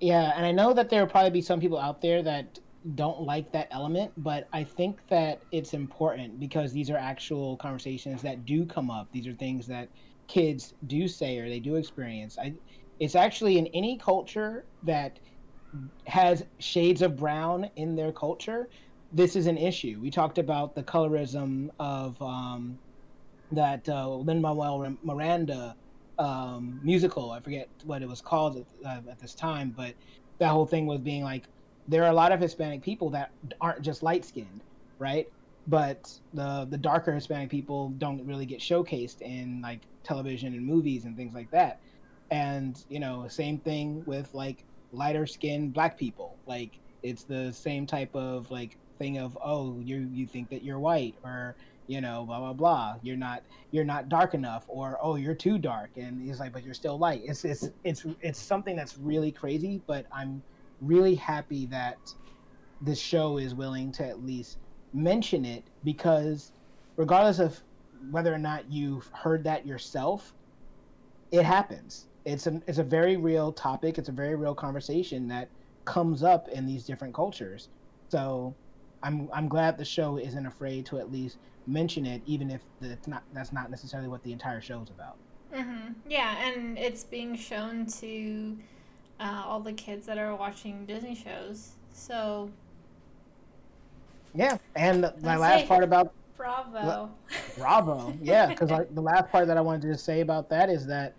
Yeah, 0.01 0.33
and 0.37 0.45
I 0.45 0.53
know 0.53 0.73
that 0.75 0.91
there 0.91 1.01
will 1.01 1.11
probably 1.11 1.31
be 1.31 1.43
some 1.43 1.61
people 1.61 1.79
out 1.79 2.01
there 2.01 2.23
that 2.23 2.59
don't 2.95 3.23
like 3.23 3.51
that 3.53 3.69
element, 3.71 4.13
but 4.19 4.47
I 4.53 4.65
think 4.65 4.99
that 5.09 5.41
it's 5.51 5.73
important 5.73 6.39
because 6.39 6.73
these 6.73 6.91
are 6.91 6.97
actual 6.97 7.57
conversations 7.57 8.21
that 8.23 8.45
do 8.45 8.67
come 8.67 8.91
up. 8.91 9.09
These 9.13 9.27
are 9.27 9.33
things 9.33 9.67
that 9.69 9.89
kids 10.29 10.73
do 10.87 11.09
say 11.09 11.39
or 11.39 11.49
they 11.49 11.61
do 11.61 11.77
experience. 11.77 12.37
I, 12.39 12.55
it's 12.99 13.15
actually 13.15 13.59
in 13.59 13.67
any 13.69 13.99
culture 13.99 14.67
that 14.83 15.19
has 16.07 16.45
shades 16.61 17.03
of 17.03 17.17
brown 17.17 17.69
in 17.77 17.97
their 17.97 18.13
culture. 18.13 18.69
This 19.11 19.37
is 19.37 19.47
an 19.47 19.59
issue. 19.59 19.99
We 20.01 20.11
talked 20.11 20.39
about 20.39 20.75
the 20.75 20.85
colorism 20.85 21.69
of 21.79 22.21
um, 22.23 22.79
that 23.51 23.89
uh, 23.89 24.09
Lin 24.09 24.41
Manuel 24.41 24.97
Miranda 25.03 25.77
um, 26.19 26.81
musical. 26.83 27.31
I 27.33 27.41
forget 27.41 27.69
what 27.85 28.03
it 28.03 28.09
was 28.09 28.21
called 28.21 28.59
at, 28.59 28.67
uh, 28.87 29.11
at 29.11 29.19
this 29.21 29.35
time, 29.35 29.73
but 29.77 29.95
that 30.41 30.49
whole 30.49 30.67
thing 30.67 30.87
was 30.87 31.01
being 31.01 31.23
like, 31.23 31.49
there 31.87 32.05
are 32.05 32.11
a 32.11 32.15
lot 32.15 32.33
of 32.33 32.41
Hispanic 32.41 32.83
people 32.83 33.11
that 33.11 33.31
aren't 33.61 33.83
just 33.83 34.03
light 34.03 34.25
skinned, 34.25 34.65
right? 34.99 35.27
But 35.67 36.05
the 36.33 36.67
the 36.71 36.79
darker 36.79 37.15
Hispanic 37.15 37.51
people 37.51 37.91
don't 37.99 38.27
really 38.27 38.47
get 38.47 38.61
showcased 38.61 39.21
in 39.23 39.61
like 39.63 39.85
television 40.05 40.55
and 40.55 40.67
movies 40.67 41.05
and 41.05 41.17
things 41.17 41.35
like 41.35 41.51
that. 41.53 41.81
And 42.31 42.77
you 42.89 43.01
know, 43.01 43.29
same 43.29 43.61
thing 43.61 44.05
with 44.07 44.33
like 44.35 44.67
lighter 44.93 45.27
skinned 45.27 45.73
black 45.75 45.99
people. 45.99 46.41
Like 46.47 46.75
it's 47.03 47.25
the 47.25 47.53
same 47.53 47.87
type 47.87 48.15
of 48.15 48.51
like 48.51 48.79
thing 48.99 49.19
of 49.19 49.37
oh 49.45 49.81
you 49.81 50.09
you 50.13 50.27
think 50.27 50.51
that 50.51 50.63
you're 50.63 50.79
white 50.81 51.17
or 51.25 51.57
you 51.87 52.01
know 52.01 52.25
blah 52.27 52.39
blah 52.39 52.53
blah 52.53 52.95
you're 53.03 53.17
not 53.17 53.43
you're 53.71 53.85
not 53.85 54.09
dark 54.09 54.35
enough 54.35 54.65
or 54.69 54.99
oh 55.03 55.17
you're 55.17 55.35
too 55.35 55.59
dark 55.59 55.91
and 55.97 56.21
he's 56.23 56.39
like 56.41 56.53
but 56.53 56.63
you're 56.63 56.75
still 56.75 56.99
light 56.99 57.21
it's 57.25 57.45
it's 57.45 57.69
it's 57.83 58.07
it's 58.21 58.41
something 58.41 58.77
that's 58.77 58.97
really 58.97 59.33
crazy 59.33 59.83
but 59.87 60.07
i'm 60.13 60.45
really 60.81 61.17
happy 61.17 61.67
that 61.67 61.99
this 62.81 63.01
show 63.01 63.39
is 63.39 63.55
willing 63.55 63.93
to 63.93 64.07
at 64.07 64.23
least 64.23 64.59
mention 64.95 65.45
it 65.45 65.65
because 65.83 66.53
regardless 66.97 67.39
of 67.39 67.61
whether 68.11 68.33
or 68.33 68.39
not 68.39 68.71
you've 68.71 69.07
heard 69.09 69.45
that 69.45 69.67
yourself 69.67 70.33
it 71.33 71.43
happens 71.43 72.07
it's 72.25 72.47
a 72.47 72.63
it's 72.67 72.79
a 72.79 72.85
very 72.85 73.17
real 73.17 73.53
topic 73.53 73.99
it's 73.99 74.09
a 74.09 74.13
very 74.13 74.37
real 74.37 74.55
conversation 74.55 75.27
that 75.27 75.49
comes 75.85 76.23
up 76.23 76.49
in 76.49 76.65
these 76.65 76.85
different 76.85 77.13
cultures 77.13 77.69
so 78.09 78.55
i'm 79.03 79.29
i'm 79.33 79.49
glad 79.49 79.77
the 79.77 79.85
show 79.85 80.17
isn't 80.17 80.47
afraid 80.47 80.87
to 80.87 80.99
at 80.99 81.11
least 81.11 81.39
mention 81.67 82.07
it, 82.07 82.23
even 82.27 82.51
if 82.51 82.63
it's 82.81 83.09
not 83.09 83.23
that's 83.33 83.53
not 83.53 83.71
necessarily 83.71 84.09
what 84.09 84.23
the 84.23 84.33
entire 84.33 84.61
show's 84.61 84.91
about. 84.91 85.17
Mm-hmm. 85.55 85.93
Yeah, 86.09 86.37
and 86.47 86.79
it's 86.79 87.05
being 87.05 87.37
shown 87.37 87.87
to 87.87 88.59
uh, 89.21 89.45
all 89.47 89.61
the 89.61 89.73
kids 89.73 90.07
that 90.07 90.19
are 90.19 90.35
watching 90.35 90.87
Disney 90.87 91.15
shows. 91.15 91.73
So. 91.93 92.51
Yeah, 94.35 94.59
and 94.75 95.13
my 95.23 95.37
last 95.37 95.67
part 95.67 95.85
about 95.85 96.13
Bravo. 96.37 97.11
Bravo, 97.57 98.15
yeah, 98.21 98.47
because 98.47 98.69
the 98.91 99.01
last 99.01 99.31
part 99.31 99.47
that 99.47 99.57
I 99.57 99.61
wanted 99.61 99.83
to 99.83 99.93
just 99.93 100.05
say 100.05 100.21
about 100.21 100.49
that 100.51 100.69
is 100.69 100.87
that 100.87 101.15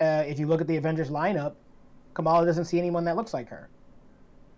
uh, 0.00 0.24
if 0.26 0.38
you 0.38 0.46
look 0.46 0.60
at 0.60 0.66
the 0.66 0.76
Avengers 0.76 1.10
lineup, 1.10 1.54
Kamala 2.14 2.46
doesn't 2.46 2.64
see 2.64 2.78
anyone 2.78 3.04
that 3.04 3.16
looks 3.16 3.34
like 3.34 3.48
her. 3.48 3.68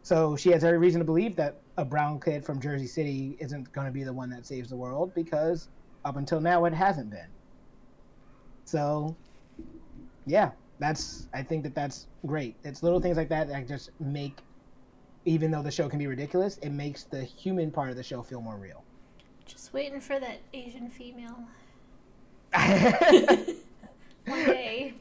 So 0.02 0.36
she 0.36 0.50
has 0.50 0.62
every 0.62 0.78
reason 0.78 1.00
to 1.00 1.04
believe 1.04 1.34
that 1.36 1.56
a 1.76 1.84
brown 1.84 2.20
kid 2.20 2.44
from 2.44 2.60
Jersey 2.60 2.86
City 2.86 3.36
isn't 3.40 3.72
going 3.72 3.86
to 3.86 3.92
be 3.92 4.04
the 4.04 4.12
one 4.12 4.30
that 4.30 4.46
saves 4.46 4.70
the 4.70 4.76
world 4.76 5.12
because 5.14 5.68
up 6.04 6.16
until 6.16 6.40
now 6.40 6.64
it 6.64 6.72
hasn't 6.72 7.10
been. 7.10 7.26
So, 8.64 9.16
yeah, 10.26 10.52
that's 10.78 11.26
I 11.34 11.42
think 11.42 11.64
that 11.64 11.74
that's 11.74 12.06
great. 12.24 12.54
It's 12.62 12.82
little 12.82 13.00
things 13.00 13.16
like 13.16 13.28
that 13.30 13.48
that 13.48 13.66
just 13.66 13.90
make, 14.00 14.38
even 15.26 15.50
though 15.50 15.62
the 15.62 15.70
show 15.70 15.88
can 15.88 15.98
be 15.98 16.06
ridiculous, 16.06 16.56
it 16.58 16.70
makes 16.70 17.02
the 17.02 17.22
human 17.22 17.70
part 17.70 17.90
of 17.90 17.96
the 17.96 18.02
show 18.02 18.22
feel 18.22 18.40
more 18.40 18.56
real. 18.56 18.82
Just 19.44 19.72
waiting 19.74 20.00
for 20.00 20.18
that 20.18 20.38
Asian 20.54 20.88
female. 20.88 21.38
One 24.26 24.44
day. 24.44 24.94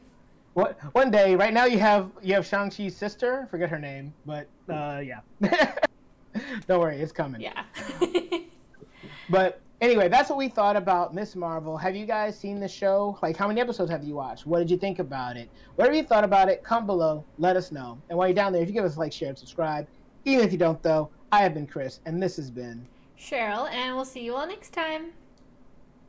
What 0.54 0.80
one 0.94 1.12
day? 1.12 1.36
Right 1.36 1.54
now 1.54 1.66
you 1.66 1.80
have 1.80 2.12
you 2.22 2.34
have 2.34 2.46
Shang 2.46 2.70
Chi's 2.70 2.96
sister. 2.96 3.46
Forget 3.52 3.70
her 3.70 3.80
name, 3.80 4.14
but 4.26 4.48
uh, 4.70 5.02
yeah. 5.04 5.20
Don't 6.68 6.80
worry, 6.80 6.98
it's 6.98 7.12
coming. 7.12 7.42
Yeah. 7.42 7.64
but 9.30 9.60
anyway, 9.82 10.08
that's 10.08 10.30
what 10.30 10.38
we 10.38 10.48
thought 10.48 10.78
about 10.78 11.14
Miss 11.14 11.36
Marvel. 11.36 11.76
Have 11.76 11.94
you 11.94 12.06
guys 12.06 12.40
seen 12.40 12.62
the 12.62 12.70
show? 12.70 13.18
Like, 13.22 13.36
how 13.36 13.50
many 13.50 13.60
episodes 13.60 13.92
have 13.92 14.06
you 14.06 14.16
watched? 14.16 14.46
What 14.46 14.60
did 14.60 14.72
you 14.72 14.78
think 14.78 15.00
about 15.00 15.36
it? 15.36 15.50
Whatever 15.76 15.98
you 15.98 16.04
thought 16.04 16.24
about 16.24 16.48
it, 16.48 16.64
come 16.64 16.86
below. 16.86 17.26
Let 17.38 17.58
us 17.58 17.74
know. 17.74 17.98
And 18.10 18.18
while 18.18 18.30
you're 18.30 18.36
down 18.36 18.54
there, 18.54 18.62
if 18.62 18.70
you 18.70 18.74
give 18.74 18.86
us 18.86 18.96
a 18.96 19.00
like, 19.00 19.12
share, 19.12 19.30
and 19.30 19.38
subscribe. 19.38 19.88
Even 20.26 20.44
if 20.44 20.52
you 20.52 20.58
don't, 20.58 20.82
though, 20.82 21.10
I 21.32 21.42
have 21.42 21.54
been 21.54 21.68
Chris, 21.68 22.00
and 22.06 22.22
this 22.22 22.36
has 22.38 22.50
been 22.50 22.88
Cheryl, 23.18 23.70
and 23.72 23.96
we'll 23.96 24.06
see 24.06 24.24
you 24.24 24.36
all 24.36 24.48
next 24.48 24.74
time. 24.74 25.12